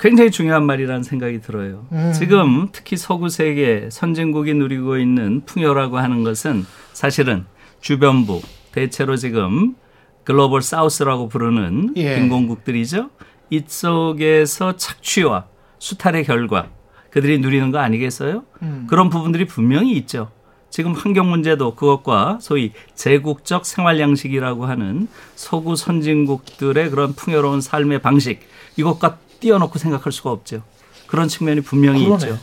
굉장히 0.00 0.32
중요한 0.32 0.66
말이라는 0.66 1.04
생각이 1.04 1.40
들어요. 1.40 1.86
음. 1.92 2.12
지금 2.12 2.68
특히 2.72 2.96
서구 2.96 3.28
세계 3.28 3.88
선진국이 3.92 4.54
누리고 4.54 4.98
있는 4.98 5.42
풍요라고 5.46 5.98
하는 5.98 6.24
것은 6.24 6.66
사실은 6.92 7.44
주변부 7.80 8.42
대체로 8.72 9.16
지금 9.16 9.76
글로벌 10.24 10.62
사우스라고 10.62 11.28
부르는 11.28 11.94
예. 11.96 12.16
빈곤국들이죠. 12.16 13.10
이쪽에서 13.50 14.76
착취와 14.76 15.46
수탈의 15.78 16.24
결과 16.24 16.70
그들이 17.10 17.38
누리는 17.38 17.70
거 17.70 17.78
아니겠어요? 17.78 18.42
음. 18.62 18.86
그런 18.90 19.10
부분들이 19.10 19.46
분명히 19.46 19.92
있죠. 19.92 20.32
지금 20.70 20.92
환경 20.92 21.30
문제도 21.30 21.74
그것과 21.74 22.38
소위 22.40 22.72
제국적 22.94 23.64
생활 23.64 24.00
양식이라고 24.00 24.66
하는 24.66 25.08
서구 25.34 25.76
선진국들의 25.76 26.90
그런 26.90 27.14
풍요로운 27.14 27.60
삶의 27.60 28.00
방식 28.00 28.40
이것과 28.76 29.18
띄워놓고 29.40 29.78
생각할 29.78 30.12
수가 30.12 30.30
없죠. 30.30 30.62
그런 31.06 31.28
측면이 31.28 31.62
분명히 31.62 32.04
그러네. 32.04 32.24
있죠. 32.26 32.38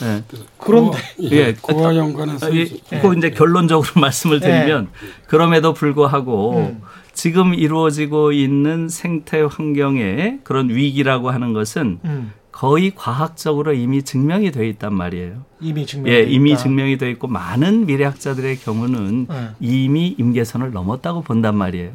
네. 0.00 0.24
그런데 0.58 0.98
예, 1.22 1.54
그와 1.54 1.94
연관해서 1.94 2.54
예, 2.56 2.66
꼭 3.00 3.16
이제 3.16 3.30
결론적으로 3.30 3.88
말씀을 4.00 4.40
드리면 4.40 4.84
네. 4.92 5.08
그럼에도 5.26 5.72
불구하고 5.72 6.56
음. 6.56 6.82
지금 7.12 7.54
이루어지고 7.54 8.32
있는 8.32 8.88
생태 8.88 9.40
환경의 9.40 10.40
그런 10.42 10.68
위기라고 10.68 11.30
하는 11.30 11.52
것은 11.52 12.00
음. 12.04 12.32
거의 12.54 12.92
과학적으로 12.94 13.74
이미 13.74 14.04
증명이 14.04 14.52
돼 14.52 14.68
있단 14.68 14.94
말이에요. 14.94 15.44
이미 15.60 15.84
증명 15.84 16.12
예, 16.14 16.22
이미 16.22 16.52
있다. 16.52 16.62
증명이 16.62 16.98
돼 16.98 17.10
있고 17.10 17.26
많은 17.26 17.84
미래학자들의 17.86 18.60
경우는 18.60 19.26
네. 19.28 19.48
이미 19.58 20.14
임계선을 20.16 20.70
넘었다고 20.70 21.22
본단 21.22 21.56
말이에요. 21.56 21.90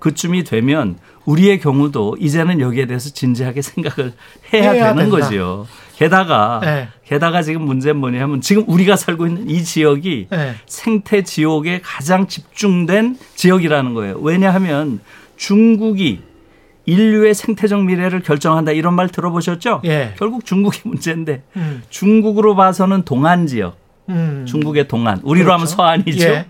그쯤이 0.00 0.42
되면 0.42 0.98
우리의 1.26 1.60
경우도 1.60 2.16
이제는 2.18 2.58
여기에 2.58 2.86
대해서 2.86 3.10
진지하게 3.10 3.62
생각을 3.62 4.12
해야, 4.52 4.72
해야 4.72 4.86
되는 4.88 5.10
된다. 5.10 5.16
거지요. 5.16 5.68
게다가 5.96 6.60
네. 6.64 6.88
게다가 7.06 7.42
지금 7.42 7.62
문제는 7.62 8.00
뭐냐면 8.00 8.40
지금 8.40 8.64
우리가 8.66 8.96
살고 8.96 9.28
있는 9.28 9.48
이 9.48 9.62
지역이 9.62 10.26
네. 10.28 10.54
생태 10.66 11.22
지옥에 11.22 11.80
가장 11.84 12.26
집중된 12.26 13.16
지역이라는 13.36 13.94
거예요. 13.94 14.18
왜냐하면 14.18 14.98
중국이 15.36 16.29
인류의 16.86 17.34
생태적 17.34 17.84
미래를 17.84 18.20
결정한다 18.20 18.72
이런 18.72 18.94
말 18.94 19.08
들어보셨죠? 19.08 19.82
예. 19.84 20.14
결국 20.18 20.44
중국이 20.44 20.80
문제인데 20.84 21.42
음. 21.56 21.82
중국으로 21.90 22.56
봐서는 22.56 23.04
동안 23.04 23.46
지역, 23.46 23.76
음. 24.08 24.44
중국의 24.48 24.88
동안, 24.88 25.20
우리로 25.22 25.46
그렇죠. 25.46 25.52
하면 25.52 25.66
서안이죠. 25.66 26.24
예. 26.26 26.46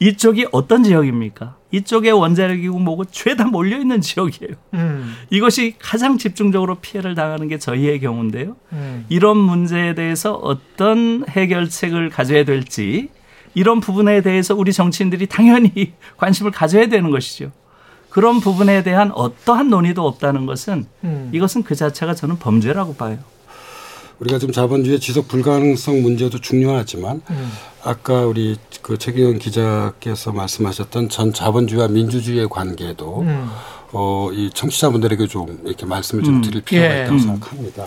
이쪽이 0.00 0.48
어떤 0.52 0.82
지역입니까? 0.82 1.56
이쪽에 1.70 2.10
원자력이고 2.10 2.78
뭐고 2.78 3.04
죄다 3.06 3.46
몰려 3.46 3.78
있는 3.78 4.00
지역이에요. 4.00 4.54
음. 4.74 5.14
이것이 5.30 5.74
가장 5.78 6.18
집중적으로 6.18 6.76
피해를 6.76 7.14
당하는 7.14 7.48
게 7.48 7.58
저희의 7.58 8.00
경우인데요. 8.00 8.56
음. 8.72 9.06
이런 9.08 9.36
문제에 9.36 9.94
대해서 9.94 10.34
어떤 10.34 11.24
해결책을 11.28 12.10
가져야 12.10 12.44
될지 12.44 13.08
이런 13.54 13.80
부분에 13.80 14.20
대해서 14.20 14.54
우리 14.54 14.72
정치인들이 14.72 15.26
당연히 15.26 15.92
관심을 16.16 16.50
가져야 16.50 16.86
되는 16.86 17.10
것이죠. 17.10 17.50
그런 18.14 18.38
부분에 18.38 18.84
대한 18.84 19.10
어떠한 19.10 19.70
논의도 19.70 20.06
없다는 20.06 20.46
것은 20.46 20.86
음. 21.02 21.30
이것은 21.34 21.64
그 21.64 21.74
자체가 21.74 22.14
저는 22.14 22.38
범죄라고 22.38 22.94
봐요. 22.94 23.18
우리가 24.20 24.38
지금 24.38 24.54
자본주의 24.54 25.00
지속 25.00 25.26
불가능성 25.26 26.00
문제도 26.00 26.40
중요하지만 26.40 27.22
음. 27.28 27.52
아까 27.82 28.24
우리 28.24 28.56
그 28.82 28.98
최경영 28.98 29.40
기자께서 29.40 30.30
말씀하셨던 30.30 31.08
전 31.08 31.32
자본주의와 31.32 31.88
민주주의의 31.88 32.48
관계도 32.48 33.22
음. 33.22 33.50
어, 33.90 34.30
이 34.32 34.48
청취자분들에게 34.54 35.26
좀 35.26 35.58
이렇게 35.64 35.84
말씀을 35.84 36.22
좀 36.22 36.36
음. 36.36 36.40
드릴 36.40 36.62
필요가 36.62 36.96
예. 36.96 37.00
있다고 37.00 37.14
음. 37.14 37.18
생각합니다. 37.18 37.84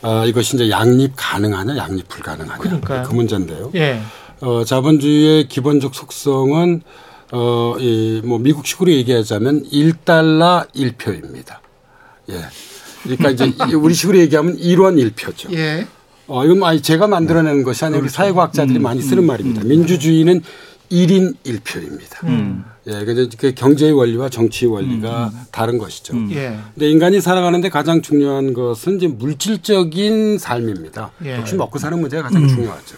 어, 0.00 0.24
이것이 0.24 0.56
이제 0.56 0.70
양립 0.70 1.12
가능하냐, 1.16 1.76
양립 1.76 2.08
불가능하냐 2.08 2.62
그러니까요. 2.62 3.02
그 3.02 3.12
문제인데요. 3.12 3.72
예. 3.74 4.00
어, 4.40 4.64
자본주의의 4.64 5.48
기본적 5.48 5.94
속성은 5.94 6.80
어, 7.32 7.76
이, 7.78 8.20
뭐, 8.24 8.38
미국식으로 8.38 8.90
얘기하자면 8.92 9.64
1달러 9.70 10.68
1표입니다. 10.72 11.58
예. 12.30 12.40
그러니까 13.02 13.30
이제 13.30 13.52
우리식으로 13.74 14.18
얘기하면 14.18 14.56
1원 14.56 15.12
1표죠. 15.12 15.52
예. 15.52 15.86
어, 16.26 16.44
이건 16.44 16.62
아니 16.64 16.80
제가 16.80 17.06
만들어내는 17.06 17.64
것이 17.64 17.84
아니라 17.84 18.00
그렇죠. 18.00 18.14
사회과학자들이 18.14 18.78
음, 18.78 18.82
많이 18.82 19.02
쓰는 19.02 19.24
음, 19.24 19.26
말입니다. 19.26 19.62
음, 19.62 19.68
민주주의는 19.68 20.42
1인 20.90 21.34
1표입니다. 21.44 22.24
음. 22.24 22.64
예, 22.86 23.04
그 23.04 23.54
경제의 23.54 23.92
원리와 23.92 24.28
정치의 24.28 24.70
원리가 24.70 25.30
음. 25.32 25.40
다른 25.50 25.78
것이죠. 25.78 26.14
음. 26.14 26.30
예. 26.32 26.58
근데 26.74 26.90
인간이 26.90 27.20
살아가는데 27.20 27.68
가장 27.68 28.02
중요한 28.02 28.52
것은 28.54 28.96
이제 28.96 29.08
물질적인 29.08 30.38
삶입니다. 30.38 31.10
예. 31.24 31.36
역시 31.36 31.56
먹고 31.56 31.78
사는 31.78 31.98
문제가 31.98 32.24
가장 32.24 32.46
중요하죠. 32.46 32.96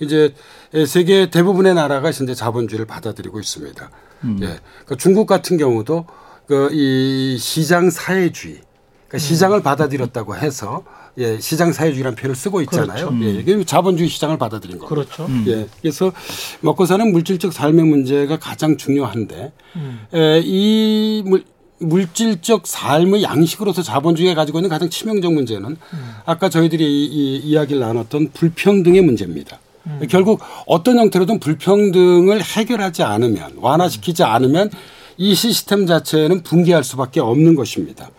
이제 0.00 0.34
세계 0.84 1.30
대부분의 1.30 1.74
나라가 1.74 2.10
이제 2.10 2.34
자본주의를 2.34 2.86
받아들이고 2.86 3.40
있습니다. 3.40 3.90
음. 4.24 4.38
예. 4.42 4.46
그러니까 4.84 4.96
중국 4.98 5.26
같은 5.26 5.56
경우도 5.56 6.06
그 6.46 6.68
이 6.72 7.38
시장 7.38 7.90
사회주의, 7.90 8.60
그러니까 9.08 9.16
음. 9.16 9.18
시장을 9.18 9.62
받아들였다고 9.62 10.36
해서 10.36 10.84
예, 11.18 11.40
시장 11.40 11.72
사회주의라는 11.72 12.14
표현을 12.14 12.36
쓰고 12.36 12.60
있잖아요. 12.62 13.08
그렇죠. 13.08 13.24
예, 13.24 13.30
이게 13.40 13.64
자본주의 13.64 14.08
시장을 14.08 14.36
받아들인 14.38 14.78
거죠. 14.78 14.88
그렇죠. 14.94 15.26
음. 15.26 15.44
예, 15.48 15.66
그래서 15.80 16.12
먹고 16.60 16.84
사는 16.84 17.10
물질적 17.10 17.52
삶의 17.52 17.84
문제가 17.86 18.38
가장 18.38 18.76
중요한데 18.76 19.52
음. 19.76 20.00
예, 20.14 20.40
이 20.44 21.22
물, 21.24 21.44
물질적 21.78 22.66
삶의 22.66 23.22
양식으로서 23.22 23.82
자본주의가 23.82 24.34
가지고 24.34 24.58
있는 24.58 24.68
가장 24.68 24.88
치명적 24.90 25.32
문제는 25.32 25.70
음. 25.70 26.10
아까 26.26 26.48
저희들이 26.48 26.84
이, 26.84 27.06
이 27.06 27.36
이야기를 27.38 27.80
나눴던 27.80 28.30
불평등의 28.34 29.00
문제입니다. 29.02 29.58
음. 29.86 30.06
결국 30.10 30.40
어떤 30.66 30.98
형태로든 30.98 31.40
불평등을 31.40 32.42
해결하지 32.42 33.02
않으면 33.02 33.52
완화시키지 33.56 34.24
않으면 34.24 34.70
이 35.16 35.34
시스템 35.34 35.86
자체는 35.86 36.42
붕괴할 36.42 36.84
수밖에 36.84 37.20
없는 37.20 37.54
것입니다. 37.54 38.10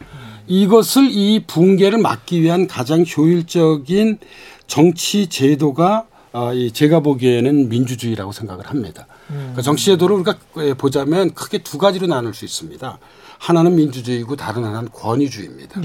이것을 0.47 1.10
이 1.12 1.43
붕괴를 1.45 1.99
막기 1.99 2.41
위한 2.41 2.67
가장 2.67 3.06
효율적인 3.06 4.17
정치 4.65 5.27
제도가 5.27 6.06
아, 6.34 6.53
이 6.53 6.71
제가 6.71 6.99
보기에는 6.99 7.69
민주주의라고 7.69 8.32
생각을 8.32 8.67
합니다. 8.67 9.08
그러니까 9.27 9.62
정치 9.62 9.86
제도를 9.86 10.17
우리가 10.17 10.36
보자면 10.77 11.34
크게 11.34 11.60
두 11.60 11.77
가지로 11.77 12.08
나눌 12.08 12.34
수 12.34 12.45
있습니다. 12.45 12.99
하나는 13.39 13.75
민주주의고 13.75 14.36
다른 14.36 14.63
하나는 14.63 14.89
권위주의입니다. 14.91 15.82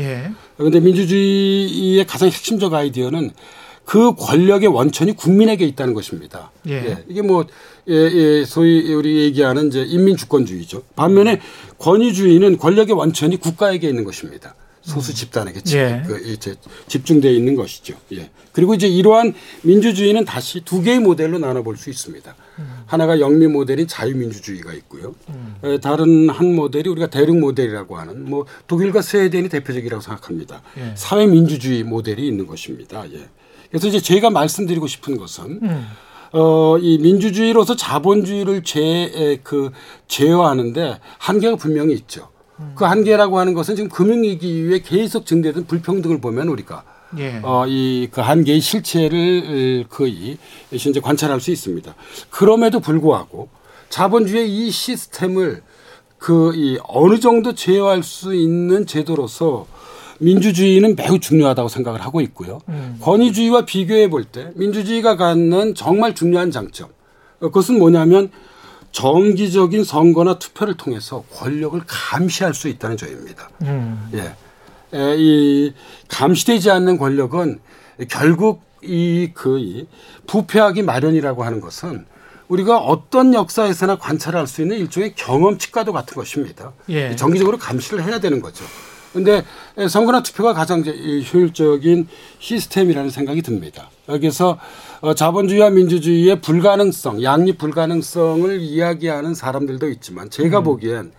그런데 0.57 0.79
예. 0.79 0.81
민주주의의 0.81 2.07
가장 2.07 2.29
핵심적 2.29 2.73
아이디어는 2.75 3.31
그 3.85 4.15
권력의 4.15 4.69
원천이 4.69 5.17
국민에게 5.17 5.67
있다는 5.67 5.95
것입니다. 5.95 6.51
예. 6.69 6.73
예. 6.73 7.05
이게 7.09 7.23
뭐, 7.23 7.47
예, 7.89 7.95
예, 7.95 8.45
소위 8.45 8.93
우리 8.95 9.23
얘기하는 9.23 9.69
이제 9.69 9.83
인민주권주의죠. 9.83 10.83
반면에 10.95 11.41
권위주의는 11.79 12.59
권력의 12.59 12.97
원천이 12.97 13.39
국가에게 13.39 13.89
있는 13.89 14.05
것입니다. 14.05 14.55
소수 14.83 15.15
집단에게 15.15 15.61
예. 15.75 16.03
그 16.05 16.37
집중되어 16.89 17.31
있는 17.31 17.55
것이죠. 17.55 17.95
예. 18.15 18.31
그리고 18.51 18.75
이제 18.75 18.89
이러한 18.89 19.33
민주주의는 19.63 20.25
다시 20.25 20.61
두 20.65 20.83
개의 20.83 20.99
모델로 20.99 21.39
나눠볼 21.39 21.77
수 21.77 21.89
있습니다. 21.89 22.35
음. 22.59 22.83
하나가 22.87 23.21
영미 23.21 23.47
모델인 23.47 23.87
자유민주주의가 23.87 24.73
있고요. 24.75 25.15
음. 25.29 25.79
다른 25.81 26.29
한 26.29 26.55
모델이 26.55 26.91
우리가 26.91 27.11
대륙 27.11 27.39
모델이라고 27.39 27.97
하는 27.97 28.29
뭐 28.29 28.45
독일과 28.67 29.03
스웨덴이 29.03 29.49
대표적이라고 29.49 30.03
생각합니다. 30.03 30.63
예. 30.79 30.95
사회민주주의 30.97 31.85
모델이 31.85 32.27
있는 32.27 32.47
것입니다. 32.47 33.05
예. 33.13 33.29
그래서 33.73 33.89
이제 33.89 34.01
제가 34.01 34.29
말씀드리고 34.29 34.87
싶은 34.87 35.17
것은 35.17 35.61
음. 35.63 35.87
어, 36.33 36.77
이 36.79 36.99
민주주의로서 36.99 37.75
자본주의를 37.75 38.63
제, 38.65 39.41
그, 39.43 39.71
제어하는데 40.09 41.01
한계가 41.19 41.57
분명히 41.57 41.95
있죠. 41.95 42.29
음. 42.61 42.73
그 42.75 42.85
한계라고 42.85 43.39
하는 43.39 43.55
것은 43.55 43.75
지금 43.77 43.89
금융위기 43.91 44.47
이후에 44.47 44.81
계속 44.83 45.25
증대된 45.25 45.67
불평등을 45.67 46.21
보면 46.21 46.49
우리가 46.49 46.85
예. 47.19 47.41
어, 47.43 47.65
이 47.67 48.09
그 48.13 48.21
한계의 48.21 48.61
실체를 48.61 49.87
거의 49.89 50.37
현재 50.71 51.01
관찰할 51.01 51.41
수 51.41 51.51
있습니다. 51.51 51.95
그럼에도 52.31 52.81
불구하고 52.81 53.49
자본주의 53.89 54.49
이 54.55 54.71
시스템을 54.71 55.63
그 56.19 56.53
이 56.55 56.79
어느 56.87 57.19
정도 57.21 57.55
제어할 57.55 58.03
수 58.03 58.35
있는 58.35 58.87
제도로서 58.87 59.67
민주주의는 60.23 60.95
매우 60.97 61.19
중요하다고 61.19 61.69
생각을 61.69 62.01
하고 62.01 62.21
있고요. 62.21 62.61
음. 62.69 62.99
권위주의와 63.01 63.65
비교해 63.67 64.09
볼 64.09 64.25
때 64.25 64.51
민주주의가 64.55 65.17
갖는 65.17 65.75
정말 65.75 66.15
중요한 66.15 66.51
장점. 66.51 66.89
그것은 67.41 67.79
뭐냐면 67.79 68.31
정기적인 68.93 69.85
선거나 69.85 70.39
투표를 70.39 70.77
통해서 70.77 71.25
권력을 71.35 71.81
감시할 71.87 72.55
수 72.55 72.69
있다는 72.69 72.97
점입니다. 72.97 73.51
음. 73.63 74.11
예. 74.15 74.33
이 75.17 75.73
감시되지 76.09 76.71
않는 76.71 76.99
권력은 76.99 77.59
결국 78.09 78.63
이그 78.83 79.87
부패하기 80.27 80.83
마련이라고 80.83 81.45
하는 81.45 81.61
것은 81.61 82.05
우리가 82.49 82.79
어떤 82.79 83.33
역사에서나 83.33 83.97
관찰할 83.97 84.47
수 84.47 84.61
있는 84.61 84.77
일종의 84.79 85.15
경험치과도 85.17 85.93
같은 85.93 86.15
것입니다. 86.15 86.73
예. 86.91 87.17
정기적으로 87.17 87.57
감시를 87.59 88.05
해야 88.05 88.21
되는 88.21 88.41
거죠. 88.43 88.65
근데 89.13 89.45
선거나 89.89 90.23
투표가 90.23 90.55
가장 90.55 90.83
효율적인 90.85 92.09
시스템이라는 92.39 93.11
생각이 93.11 93.43
듭니다. 93.43 93.91
여기서 94.09 94.59
어, 95.01 95.15
자본주의와 95.15 95.71
민주주의의 95.71 96.41
불가능성, 96.41 97.23
양립 97.23 97.59
불가능성을 97.59 98.61
이야기하는 98.61 99.35
사람들도 99.35 99.89
있지만 99.91 100.31
제가 100.31 100.59
음. 100.59 100.65
보기엔 100.65 101.13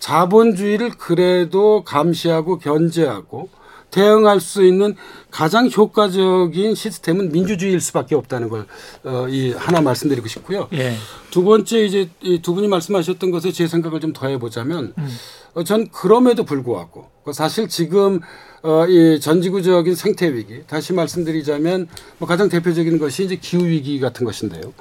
자본주의를 0.00 0.90
그래도 0.90 1.84
감시하고 1.84 2.58
견제하고 2.58 3.48
대응할 3.90 4.40
수 4.40 4.64
있는 4.64 4.96
가장 5.30 5.68
효과적인 5.70 6.74
시스템은 6.74 7.32
민주주의일 7.32 7.80
수밖에 7.80 8.14
없다는 8.14 8.48
걸, 8.48 8.66
어, 9.04 9.26
이, 9.28 9.52
하나 9.52 9.80
말씀드리고 9.80 10.28
싶고요. 10.28 10.68
예. 10.72 10.94
두 11.30 11.44
번째, 11.44 11.84
이제 11.84 12.08
이 12.22 12.40
두 12.42 12.54
분이 12.54 12.68
말씀하셨던 12.68 13.30
것에 13.30 13.52
제 13.52 13.66
생각을 13.66 14.00
좀 14.00 14.12
더해 14.12 14.38
보자면, 14.38 14.92
음. 14.98 15.08
어, 15.54 15.64
전 15.64 15.88
그럼에도 15.90 16.44
불구하고, 16.44 17.08
그 17.24 17.32
사실 17.32 17.68
지금, 17.68 18.20
어, 18.62 18.86
이 18.86 19.20
전지구적인 19.20 19.94
생태 19.94 20.32
위기, 20.34 20.62
다시 20.66 20.92
말씀드리자면, 20.92 21.88
뭐 22.18 22.26
가장 22.28 22.48
대표적인 22.48 22.98
것이 22.98 23.24
이제 23.24 23.36
기후 23.36 23.66
위기 23.66 24.00
같은 24.00 24.24
것인데요. 24.24 24.72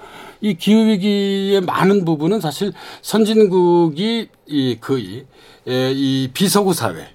이 0.41 0.55
기후 0.55 0.87
위기의 0.87 1.61
많은 1.61 2.05
부분은 2.05 2.39
사실 2.41 2.71
선진국이 3.01 4.29
이 4.47 4.77
거의, 4.79 5.25
예, 5.67 5.91
이 5.93 6.29
비서구 6.33 6.73
사회, 6.73 7.07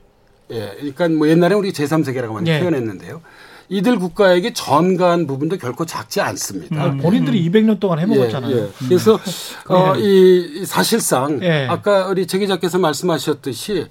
예, 0.51 0.73
그러니까 0.77 1.09
뭐 1.09 1.29
옛날에 1.29 1.55
우리 1.55 1.73
제3세계라고 1.73 2.33
많이 2.33 2.51
예. 2.51 2.61
표현했는데요. 2.61 3.21
이들 3.69 3.99
국가에게 3.99 4.53
전가한 4.53 5.27
부분도 5.27 5.57
결코 5.57 5.87
작지 5.87 6.21
않습니다. 6.21 6.87
음, 6.87 6.99
본인들이 6.99 7.51
200년 7.51 7.81
동안 7.81 7.99
해먹었잖아요. 7.99 8.55
예, 8.55 8.63
예. 8.63 8.69
그래서 8.87 9.15
음. 9.15 9.75
어, 9.75 9.97
이 9.97 10.65
사실상 10.67 11.43
예. 11.43 11.67
아까 11.69 12.09
우리 12.09 12.27
제 12.27 12.39
기자께서 12.39 12.79
말씀하셨듯이 12.79 13.87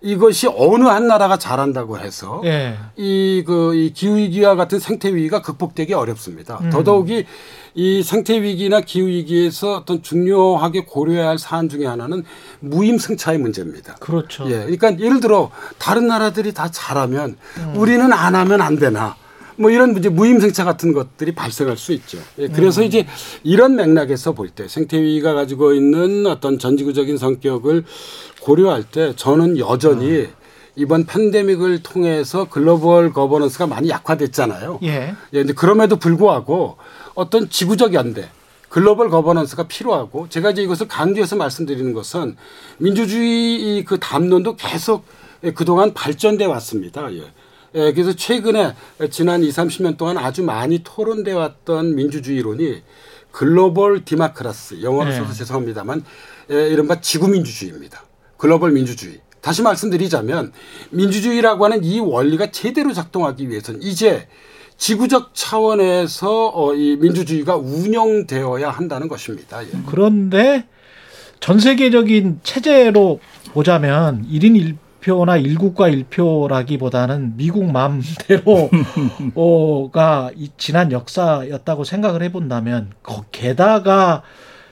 이것이 0.00 0.48
어느 0.48 0.84
한 0.84 1.06
나라가 1.06 1.38
잘한다고 1.38 1.98
해서 2.00 2.42
예. 2.44 2.76
이그 2.96 3.76
이 3.76 3.92
기후 3.92 4.16
위기와 4.16 4.56
같은 4.56 4.80
생태 4.80 5.14
위기가 5.14 5.40
극복되기 5.40 5.94
어렵습니다. 5.94 6.58
음. 6.60 6.70
더더욱이 6.70 7.24
이 7.74 8.02
생태 8.02 8.40
위기나 8.42 8.80
기후 8.80 9.06
위기에서 9.06 9.76
어떤 9.78 10.02
중요하게 10.02 10.84
고려해야 10.84 11.28
할 11.28 11.38
사안 11.38 11.68
중에 11.68 11.86
하나는 11.86 12.22
무임승차의 12.60 13.38
문제입니다. 13.38 13.94
그렇죠. 13.94 14.44
예. 14.46 14.60
그러니까 14.60 14.98
예를 14.98 15.20
들어 15.20 15.50
다른 15.78 16.06
나라들이 16.06 16.52
다 16.52 16.70
잘하면 16.70 17.36
음. 17.58 17.72
우리는 17.76 18.12
안 18.12 18.34
하면 18.34 18.60
안 18.60 18.78
되나. 18.78 19.16
뭐 19.56 19.70
이런 19.70 19.92
문제 19.92 20.08
무임승차 20.08 20.64
같은 20.64 20.92
것들이 20.92 21.34
발생할 21.34 21.76
수 21.76 21.92
있죠. 21.92 22.18
예, 22.38 22.48
그래서 22.48 22.80
음. 22.80 22.86
이제 22.86 23.06
이런 23.42 23.76
맥락에서 23.76 24.32
볼 24.32 24.48
때 24.50 24.66
생태 24.68 25.00
위기가 25.00 25.34
가지고 25.34 25.72
있는 25.74 26.26
어떤 26.26 26.58
전지구적인 26.58 27.16
성격을 27.18 27.84
고려할 28.40 28.82
때 28.82 29.14
저는 29.16 29.58
여전히 29.58 30.08
음. 30.10 30.32
이번 30.74 31.04
팬데믹을 31.04 31.82
통해서 31.82 32.46
글로벌 32.48 33.12
거버넌스가 33.12 33.66
많이 33.66 33.90
약화됐잖아요. 33.90 34.80
예. 34.84 35.14
예, 35.34 35.38
근데 35.38 35.52
그럼에도 35.52 35.96
불구하고 35.96 36.76
어떤 37.14 37.48
지구적 37.48 37.94
연대, 37.94 38.28
글로벌 38.68 39.10
거버넌스가 39.10 39.68
필요하고 39.68 40.28
제가 40.28 40.50
이제 40.50 40.62
이것을 40.62 40.88
강조해서 40.88 41.36
말씀드리는 41.36 41.92
것은 41.92 42.36
민주주의 42.78 43.84
그 43.84 43.98
담론도 43.98 44.56
계속 44.56 45.04
그동안 45.54 45.92
발전돼 45.92 46.46
왔습니다. 46.46 47.12
예. 47.12 47.32
예, 47.74 47.92
그래서 47.92 48.12
최근에 48.12 48.74
지난 49.10 49.42
2, 49.42 49.48
30년 49.48 49.96
동안 49.96 50.18
아주 50.18 50.42
많이 50.42 50.80
토론돼 50.84 51.32
왔던 51.32 51.94
민주주의론이 51.94 52.82
글로벌 53.30 54.04
디마크라스, 54.04 54.82
영어로 54.82 55.08
네. 55.08 55.16
써서 55.16 55.32
죄송합니다만, 55.32 56.04
예, 56.50 56.68
이른바 56.68 57.00
지구 57.00 57.28
민주주의입니다. 57.28 58.04
글로벌 58.36 58.72
민주주의. 58.72 59.20
다시 59.40 59.62
말씀드리자면 59.62 60.52
민주주의라고 60.90 61.64
하는 61.64 61.82
이 61.82 61.98
원리가 61.98 62.50
제대로 62.50 62.92
작동하기 62.92 63.48
위해서는 63.48 63.82
이제 63.82 64.28
지구적 64.82 65.30
차원에서 65.32 66.50
어, 66.52 66.74
이 66.74 66.96
민주주의가 66.96 67.54
운영되어야 67.54 68.68
한다는 68.68 69.06
것입니다. 69.06 69.62
예. 69.62 69.68
그런데 69.86 70.66
전 71.38 71.60
세계적인 71.60 72.40
체제로 72.42 73.20
보자면 73.52 74.26
1인 74.28 74.76
1표나 75.00 75.40
1국가 75.56 76.04
1표라기보다는 76.10 77.36
미국 77.36 77.70
마음대로가 77.70 78.32
지난 80.58 80.90
역사였다고 80.90 81.84
생각을 81.84 82.24
해본다면 82.24 82.90
게다가 83.30 84.24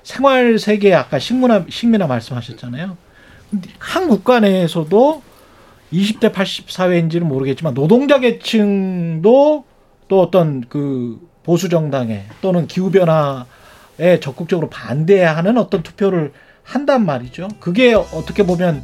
생활 0.03 0.59
세계 0.59 0.93
아까 0.93 1.21
식문화 1.21 1.67
식민화 1.69 2.09
말씀하셨잖아요. 2.09 2.97
한 3.79 4.09
국가 4.09 4.41
내에서도 4.41 5.23
20대 5.93 6.33
80 6.33 6.69
사회인지는 6.69 7.29
모르겠지만 7.29 7.75
노동자 7.75 8.19
계층도 8.19 9.70
또 10.11 10.21
어떤 10.21 10.65
그 10.69 11.19
보수 11.45 11.69
정당에 11.71 12.25
또는 12.43 12.67
기후 12.67 12.91
변화에 12.91 14.21
적극적으로 14.21 14.69
반대하는 14.69 15.57
어떤 15.57 15.83
투표를 15.83 16.33
한단 16.65 17.07
말이죠. 17.07 17.49
그게 17.61 17.95
어떻게 17.95 18.45
보면 18.45 18.83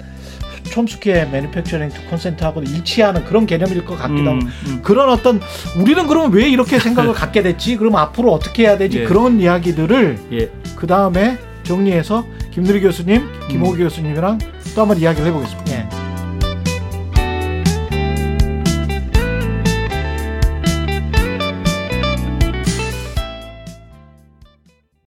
촘스키의 0.70 1.28
Manufacturing 1.30 1.90
to 1.90 2.02
Consent하고 2.08 2.62
일치하는 2.62 3.24
그런 3.24 3.44
개념일 3.44 3.84
것 3.84 3.96
같기도 3.96 4.30
하고 4.30 4.40
음, 4.40 4.50
음. 4.66 4.82
그런 4.82 5.10
어떤 5.10 5.40
우리는 5.80 6.06
그러면 6.06 6.32
왜 6.32 6.48
이렇게 6.48 6.78
생각을 6.78 7.12
갖게 7.14 7.42
됐지? 7.42 7.76
그럼 7.76 7.96
앞으로 7.96 8.32
어떻게 8.32 8.62
해야 8.64 8.78
되지? 8.78 9.00
예. 9.00 9.04
그런 9.04 9.40
이야기들을 9.40 10.18
예. 10.32 10.50
그 10.76 10.86
다음에 10.86 11.38
정리해서 11.64 12.24
김누리 12.52 12.80
교수님, 12.80 13.26
김호기 13.48 13.82
음. 13.82 13.88
교수님이랑 13.88 14.38
또 14.74 14.80
한번 14.80 14.98
이야기를 14.98 15.26
해보겠습니다. 15.26 15.95